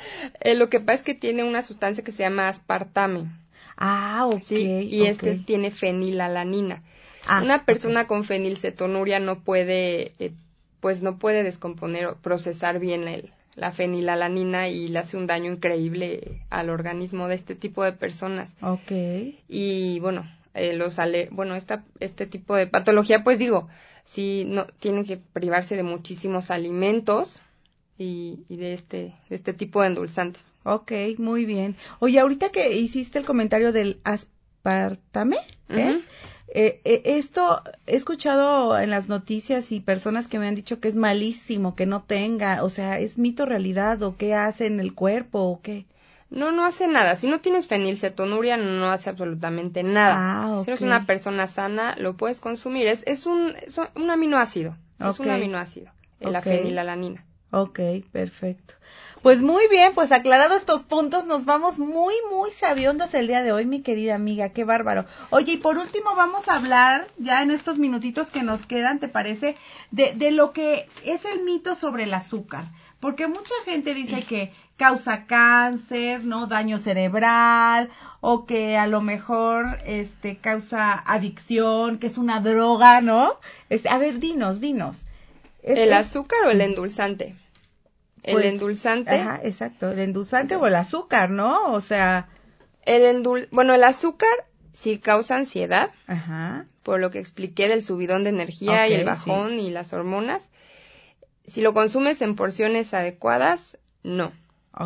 eh, 0.40 0.54
lo 0.54 0.70
que 0.70 0.80
pasa 0.80 0.94
es 0.94 1.02
que 1.02 1.14
tiene 1.14 1.44
una 1.44 1.60
sustancia 1.60 2.02
que 2.02 2.12
se 2.12 2.22
llama 2.22 2.48
aspartame. 2.48 3.24
Ah, 3.80 4.26
ok. 4.28 4.42
Sí, 4.42 4.88
y 4.90 5.00
ok. 5.02 5.08
este 5.08 5.38
tiene 5.40 5.70
fenilalanina. 5.70 6.82
Ah, 7.26 7.42
Una 7.42 7.64
persona 7.64 8.06
con 8.06 8.24
fenilcetonuria 8.24 9.18
no 9.20 9.40
puede, 9.40 10.12
eh, 10.18 10.32
pues 10.80 11.02
no 11.02 11.18
puede 11.18 11.42
descomponer 11.42 12.06
o 12.06 12.16
procesar 12.16 12.78
bien 12.78 13.08
el- 13.08 13.28
la 13.56 13.72
fenilalanina 13.72 14.68
y 14.68 14.88
le 14.88 14.98
hace 15.00 15.16
un 15.16 15.26
daño 15.26 15.50
increíble 15.50 16.40
al 16.50 16.70
organismo 16.70 17.26
de 17.28 17.34
este 17.34 17.54
tipo 17.54 17.82
de 17.84 17.92
personas. 17.92 18.54
Ok. 18.62 18.92
Y 19.48 19.98
bueno, 20.00 20.24
eh, 20.54 20.74
los 20.76 20.98
ale 20.98 21.28
bueno, 21.32 21.54
esta, 21.56 21.84
este 22.00 22.26
tipo 22.26 22.54
de 22.56 22.66
patología, 22.66 23.24
pues 23.24 23.38
digo, 23.38 23.68
sí, 24.04 24.44
no, 24.46 24.66
tienen 24.78 25.04
que 25.04 25.16
privarse 25.16 25.76
de 25.76 25.82
muchísimos 25.82 26.50
alimentos 26.50 27.40
y, 28.00 28.44
y 28.48 28.56
de 28.56 28.72
este, 28.72 29.14
de 29.28 29.36
este 29.36 29.52
tipo 29.52 29.82
de 29.82 29.88
endulzantes. 29.88 30.50
Ok, 30.64 30.92
muy 31.18 31.44
bien. 31.44 31.76
Oye, 31.98 32.18
ahorita 32.18 32.48
que 32.48 32.74
hiciste 32.78 33.18
el 33.18 33.26
comentario 33.26 33.72
del 33.72 34.00
aspartame, 34.04 35.36
eh, 35.68 36.00
eh, 36.54 37.02
esto 37.04 37.62
he 37.86 37.96
escuchado 37.96 38.78
en 38.78 38.88
las 38.88 39.08
noticias 39.08 39.70
y 39.70 39.80
personas 39.80 40.28
que 40.28 40.38
me 40.38 40.48
han 40.48 40.54
dicho 40.54 40.80
que 40.80 40.88
es 40.88 40.96
malísimo 40.96 41.76
que 41.76 41.84
no 41.84 42.02
tenga, 42.02 42.64
o 42.64 42.70
sea, 42.70 42.98
¿es 42.98 43.18
mito 43.18 43.44
realidad 43.44 44.02
o 44.02 44.16
qué 44.16 44.34
hace 44.34 44.66
en 44.66 44.80
el 44.80 44.94
cuerpo 44.94 45.40
o 45.40 45.60
qué? 45.60 45.84
No, 46.30 46.52
no 46.52 46.64
hace 46.64 46.88
nada. 46.88 47.16
Si 47.16 47.26
no 47.26 47.40
tienes 47.40 47.66
fenilcetonuria, 47.66 48.56
no 48.56 48.90
hace 48.90 49.10
absolutamente 49.10 49.82
nada. 49.82 50.14
Ah, 50.16 50.62
Si 50.64 50.70
eres 50.70 50.80
una 50.80 51.04
persona 51.04 51.48
sana, 51.48 51.96
lo 51.98 52.16
puedes 52.16 52.40
consumir. 52.40 52.86
Es, 52.86 53.02
es, 53.06 53.26
un, 53.26 53.52
es 53.60 53.78
un 53.96 54.10
aminoácido. 54.10 54.76
Es 55.00 55.18
un 55.18 55.28
aminoácido. 55.28 55.90
La 56.20 56.40
fenilalanina. 56.40 57.24
Ok, 57.52 57.80
perfecto. 58.12 58.74
Pues 59.22 59.42
muy 59.42 59.68
bien, 59.68 59.92
pues 59.94 60.12
aclarado 60.12 60.54
estos 60.54 60.82
puntos, 60.82 61.26
nos 61.26 61.44
vamos 61.44 61.78
muy, 61.78 62.14
muy 62.30 62.52
sabiondos 62.52 63.12
el 63.12 63.26
día 63.26 63.42
de 63.42 63.52
hoy, 63.52 63.66
mi 63.66 63.82
querida 63.82 64.14
amiga, 64.14 64.50
qué 64.50 64.64
bárbaro. 64.64 65.04
Oye, 65.30 65.52
y 65.52 65.56
por 65.58 65.76
último 65.76 66.14
vamos 66.16 66.48
a 66.48 66.56
hablar, 66.56 67.06
ya 67.18 67.42
en 67.42 67.50
estos 67.50 67.76
minutitos 67.76 68.30
que 68.30 68.42
nos 68.42 68.64
quedan, 68.66 68.98
¿te 68.98 69.08
parece? 69.08 69.56
De, 69.90 70.12
de 70.14 70.30
lo 70.30 70.52
que 70.52 70.88
es 71.04 71.24
el 71.24 71.42
mito 71.42 71.74
sobre 71.74 72.04
el 72.04 72.14
azúcar. 72.14 72.68
Porque 73.00 73.26
mucha 73.26 73.54
gente 73.64 73.94
dice 73.94 74.22
que 74.22 74.52
causa 74.76 75.26
cáncer, 75.26 76.24
¿no? 76.24 76.46
Daño 76.46 76.78
cerebral, 76.78 77.90
o 78.20 78.46
que 78.46 78.78
a 78.78 78.86
lo 78.86 79.00
mejor, 79.00 79.78
este, 79.86 80.36
causa 80.36 80.92
adicción, 80.94 81.98
que 81.98 82.06
es 82.06 82.16
una 82.16 82.40
droga, 82.40 83.00
¿no? 83.00 83.38
Este, 83.70 83.88
a 83.88 83.98
ver, 83.98 84.18
dinos, 84.18 84.60
dinos. 84.60 85.04
Es- 85.62 85.78
¿El 85.78 85.92
azúcar 85.92 86.38
o 86.46 86.50
el 86.50 86.60
endulzante? 86.60 87.34
El 88.22 88.34
pues, 88.34 88.52
endulzante. 88.52 89.14
Ajá, 89.14 89.40
exacto, 89.42 89.90
el 89.90 89.98
endulzante 89.98 90.56
o 90.56 90.66
el 90.66 90.74
azúcar, 90.74 91.30
¿no? 91.30 91.72
O 91.72 91.80
sea, 91.80 92.28
El 92.82 93.02
endul 93.02 93.48
bueno, 93.50 93.74
el 93.74 93.84
azúcar 93.84 94.30
sí 94.72 94.98
causa 94.98 95.36
ansiedad, 95.36 95.90
ajá, 96.06 96.66
por 96.82 97.00
lo 97.00 97.10
que 97.10 97.18
expliqué 97.18 97.68
del 97.68 97.82
subidón 97.82 98.24
de 98.24 98.30
energía 98.30 98.88
y 98.88 98.92
el 98.94 99.04
bajón 99.04 99.58
y 99.58 99.70
las 99.70 99.92
hormonas. 99.92 100.48
Si 101.46 101.60
lo 101.62 101.74
consumes 101.74 102.22
en 102.22 102.36
porciones 102.36 102.94
adecuadas, 102.94 103.76
no. 104.02 104.32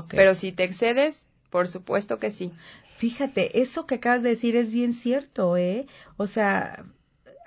Pero 0.08 0.34
si 0.34 0.52
te 0.52 0.64
excedes, 0.64 1.24
por 1.50 1.68
supuesto 1.68 2.18
que 2.18 2.30
sí. 2.30 2.52
Fíjate, 2.96 3.60
eso 3.60 3.86
que 3.86 3.96
acabas 3.96 4.22
de 4.22 4.30
decir 4.30 4.56
es 4.56 4.70
bien 4.70 4.92
cierto, 4.92 5.56
¿eh? 5.56 5.86
O 6.16 6.26
sea, 6.26 6.84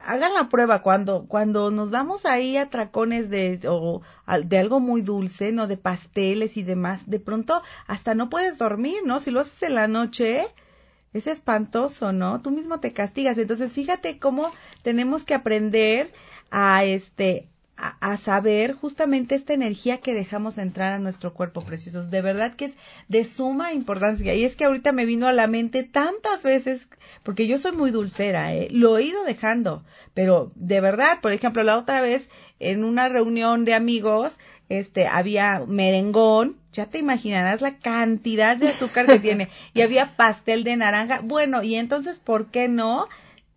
hagan 0.07 0.33
la 0.33 0.49
prueba 0.49 0.81
cuando 0.81 1.25
cuando 1.27 1.69
nos 1.69 1.91
damos 1.91 2.25
ahí 2.25 2.57
a 2.57 2.69
tracones 2.69 3.29
de 3.29 3.59
o 3.67 4.01
de 4.43 4.57
algo 4.57 4.79
muy 4.79 5.01
dulce, 5.01 5.51
no 5.51 5.67
de 5.67 5.77
pasteles 5.77 6.57
y 6.57 6.63
demás, 6.63 7.09
de 7.09 7.19
pronto 7.19 7.61
hasta 7.87 8.15
no 8.15 8.29
puedes 8.29 8.57
dormir, 8.57 9.01
¿no? 9.05 9.19
Si 9.19 9.31
lo 9.31 9.41
haces 9.41 9.63
en 9.63 9.75
la 9.75 9.87
noche, 9.87 10.47
es 11.13 11.27
espantoso, 11.27 12.13
¿no? 12.13 12.41
Tú 12.41 12.51
mismo 12.51 12.79
te 12.79 12.93
castigas. 12.93 13.37
Entonces, 13.37 13.73
fíjate 13.73 14.17
cómo 14.17 14.51
tenemos 14.81 15.25
que 15.25 15.33
aprender 15.33 16.13
a 16.51 16.83
este 16.85 17.49
a, 17.77 17.95
a 17.99 18.17
saber 18.17 18.73
justamente 18.73 19.35
esta 19.35 19.53
energía 19.53 19.99
que 19.99 20.13
dejamos 20.13 20.57
entrar 20.57 20.93
a 20.93 20.99
nuestro 20.99 21.33
cuerpo 21.33 21.61
preciosos. 21.61 22.09
De 22.09 22.21
verdad 22.21 22.55
que 22.55 22.65
es 22.65 22.77
de 23.07 23.23
suma 23.23 23.73
importancia. 23.73 24.33
Y 24.33 24.43
es 24.43 24.55
que 24.55 24.65
ahorita 24.65 24.91
me 24.91 25.05
vino 25.05 25.27
a 25.27 25.33
la 25.33 25.47
mente 25.47 25.83
tantas 25.83 26.43
veces, 26.43 26.87
porque 27.23 27.47
yo 27.47 27.57
soy 27.57 27.71
muy 27.71 27.91
dulcera, 27.91 28.53
¿eh? 28.53 28.67
lo 28.71 28.97
he 28.97 29.03
ido 29.03 29.23
dejando, 29.23 29.83
pero 30.13 30.51
de 30.55 30.81
verdad, 30.81 31.19
por 31.21 31.31
ejemplo, 31.31 31.63
la 31.63 31.77
otra 31.77 32.01
vez 32.01 32.29
en 32.59 32.83
una 32.83 33.09
reunión 33.09 33.65
de 33.65 33.73
amigos, 33.73 34.37
este, 34.69 35.07
había 35.07 35.63
merengón, 35.65 36.57
ya 36.73 36.87
te 36.87 36.97
imaginarás 36.97 37.61
la 37.61 37.77
cantidad 37.77 38.57
de 38.57 38.67
azúcar 38.67 39.05
que 39.05 39.19
tiene, 39.19 39.49
y 39.73 39.81
había 39.81 40.15
pastel 40.15 40.63
de 40.63 40.75
naranja, 40.75 41.21
bueno, 41.23 41.63
y 41.63 41.75
entonces, 41.75 42.19
¿por 42.19 42.47
qué 42.47 42.67
no? 42.67 43.07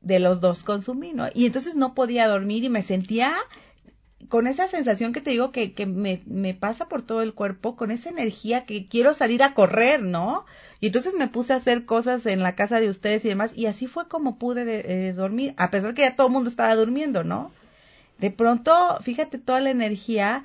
De 0.00 0.18
los 0.18 0.40
dos 0.40 0.62
consumí, 0.62 1.12
¿no? 1.12 1.28
Y 1.34 1.46
entonces 1.46 1.74
no 1.74 1.94
podía 1.94 2.26
dormir 2.26 2.64
y 2.64 2.70
me 2.70 2.82
sentía 2.82 3.34
con 4.30 4.46
esa 4.46 4.66
sensación 4.68 5.12
que 5.12 5.20
te 5.20 5.30
digo 5.30 5.52
que, 5.52 5.72
que 5.74 5.84
me, 5.84 6.22
me 6.24 6.54
pasa 6.54 6.88
por 6.88 7.02
todo 7.02 7.20
el 7.20 7.34
cuerpo, 7.34 7.76
con 7.76 7.90
esa 7.90 8.08
energía 8.08 8.64
que 8.64 8.86
quiero 8.88 9.12
salir 9.12 9.42
a 9.42 9.52
correr, 9.52 10.02
¿no? 10.02 10.46
Y 10.80 10.86
entonces 10.86 11.12
me 11.14 11.28
puse 11.28 11.52
a 11.52 11.56
hacer 11.56 11.84
cosas 11.84 12.24
en 12.24 12.42
la 12.42 12.54
casa 12.54 12.80
de 12.80 12.88
ustedes 12.88 13.24
y 13.26 13.28
demás, 13.28 13.52
y 13.54 13.66
así 13.66 13.86
fue 13.86 14.08
como 14.08 14.38
pude 14.38 14.64
de- 14.64 15.08
eh, 15.08 15.12
dormir, 15.12 15.52
a 15.58 15.70
pesar 15.70 15.92
que 15.92 16.02
ya 16.02 16.16
todo 16.16 16.28
el 16.28 16.32
mundo 16.32 16.48
estaba 16.48 16.74
durmiendo, 16.76 17.24
¿no? 17.24 17.50
De 18.18 18.30
pronto, 18.30 18.72
fíjate 19.02 19.36
toda 19.38 19.60
la 19.60 19.70
energía 19.70 20.44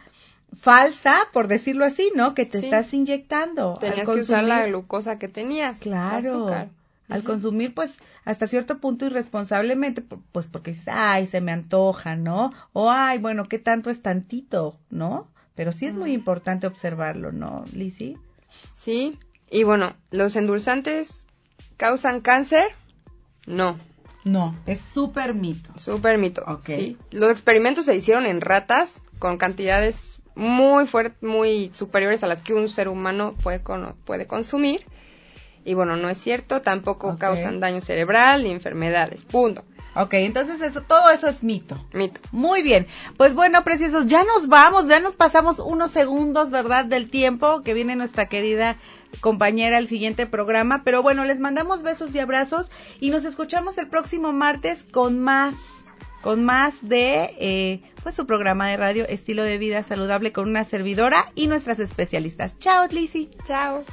falsa, 0.57 1.27
por 1.33 1.47
decirlo 1.47 1.86
así, 1.86 2.11
¿no? 2.15 2.33
Que 2.33 2.45
te 2.45 2.59
Sí. 2.59 2.65
estás 2.65 2.93
inyectando. 2.93 3.75
Tenías 3.79 4.05
que 4.09 4.21
usar 4.21 4.43
la 4.45 4.65
glucosa 4.67 5.19
que 5.19 5.27
tenías. 5.27 5.79
Claro. 5.81 6.17
azúcar. 6.29 6.69
Al 7.08 7.24
consumir, 7.24 7.74
pues, 7.74 7.93
hasta 8.24 8.47
cierto 8.47 8.80
punto 8.80 9.06
irresponsablemente, 9.06 10.01
pu- 10.08 10.22
pues 10.32 10.47
porque 10.47 10.72
dices, 10.72 10.88
ay, 10.91 11.28
se 11.28 11.39
me 11.41 11.51
antoja, 11.51 12.16
¿no? 12.16 12.51
O, 12.74 12.89
ay, 12.89 13.20
bueno, 13.20 13.47
¿qué 13.47 13.60
tanto 13.60 13.89
es 13.91 14.01
tantito, 14.01 14.80
¿no? 14.89 15.28
Pero 15.53 15.72
sí 15.72 15.86
es 15.86 15.95
muy 15.95 16.12
importante 16.14 16.66
observarlo, 16.68 17.32
¿no, 17.32 17.64
Lizzy? 17.74 18.18
Sí. 18.74 19.18
Y 19.51 19.64
bueno, 19.64 19.93
¿los 20.12 20.36
endulzantes 20.36 21.26
causan 21.78 22.22
cáncer? 22.22 22.66
No. 23.45 23.78
No, 24.24 24.56
es 24.66 24.82
súper 24.93 25.36
mito. 25.36 25.72
Súper 25.78 26.18
mito. 26.18 26.43
Ok. 26.47 26.66
Sí. 26.66 26.97
Los 27.12 27.30
experimentos 27.30 27.86
se 27.86 27.95
hicieron 27.95 28.26
en 28.26 28.41
ratas 28.41 29.01
con 29.20 29.38
cantidades 29.38 30.20
muy 30.34 30.88
fuertes, 30.88 31.22
muy 31.22 31.70
superiores 31.76 32.24
a 32.24 32.28
las 32.28 32.41
que 32.41 32.53
un 32.56 32.68
ser 32.68 32.88
humano 32.89 33.36
puede, 33.43 33.62
puede 34.03 34.26
consumir. 34.26 34.84
Y 35.66 35.74
bueno, 35.74 35.97
no 35.97 36.09
es 36.09 36.20
cierto, 36.20 36.61
tampoco 36.61 37.18
causan 37.18 37.59
daño 37.59 37.82
cerebral 37.82 38.43
ni 38.43 38.51
enfermedades. 38.51 39.24
Punto. 39.24 39.63
Ok, 39.95 40.13
entonces 40.16 40.61
eso, 40.61 40.82
todo 40.82 41.09
eso 41.09 41.28
es 41.28 41.41
mito. 41.41 41.82
Mito. 41.93 42.20
Muy 42.32 42.61
bien. 42.61 42.86
Pues 43.16 43.34
bueno, 43.34 43.63
preciosos, 43.63 44.07
ya 44.07 44.26
nos 44.26 44.47
vamos, 44.47 44.88
ya 44.88 44.99
nos 44.99 45.16
pasamos 45.16 45.59
unos 45.59 45.91
segundos, 45.91 46.51
¿verdad? 46.51 46.84
Del 46.84 47.09
tiempo 47.09 47.63
que 47.63 47.74
viene 47.74 47.95
nuestra 47.95 48.28
querida 48.28 48.78
compañera 49.22 49.78
al 49.78 49.88
siguiente 49.88 50.28
programa. 50.28 50.84
Pero 50.84 51.01
bueno, 51.01 51.24
les 51.24 51.39
mandamos 51.39 51.82
besos 51.82 52.13
y 52.13 52.20
abrazos 52.20 52.70
y 52.99 53.09
nos 53.09 53.24
escuchamos 53.24 53.78
el 53.78 53.88
próximo 53.88 54.34
martes 54.34 54.84
con 54.84 55.22
más, 55.22 55.55
con 56.22 56.43
más 56.43 56.76
de, 56.82 57.34
eh, 57.39 57.82
pues 58.03 58.16
su 58.16 58.26
programa 58.26 58.68
de 58.68 58.76
radio 58.76 59.07
Estilo 59.07 59.43
de 59.43 59.57
Vida 59.57 59.82
Saludable 59.82 60.34
con 60.34 60.49
una 60.49 60.66
servidora 60.66 61.32
y 61.36 61.47
nuestras 61.47 61.80
especialistas. 61.80 62.59
Chao, 62.59 62.86
Lizzy. 62.91 63.30
Chao. 63.45 63.86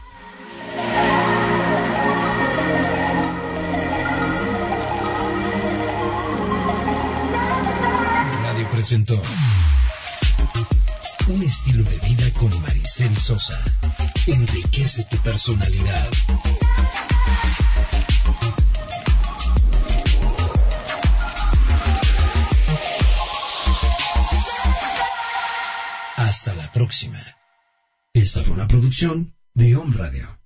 Un 11.29 11.41
estilo 11.45 11.85
de 11.85 11.99
vida 11.99 12.33
con 12.33 12.51
Maricel 12.63 13.17
Sosa. 13.17 13.57
Enriquece 14.27 15.05
tu 15.05 15.17
personalidad. 15.19 16.11
Hasta 26.17 26.53
la 26.55 26.73
próxima. 26.73 27.21
Esta 28.15 28.43
fue 28.43 28.55
una 28.55 28.67
producción 28.67 29.33
de 29.55 29.77
Home 29.77 29.97
Radio. 29.97 30.41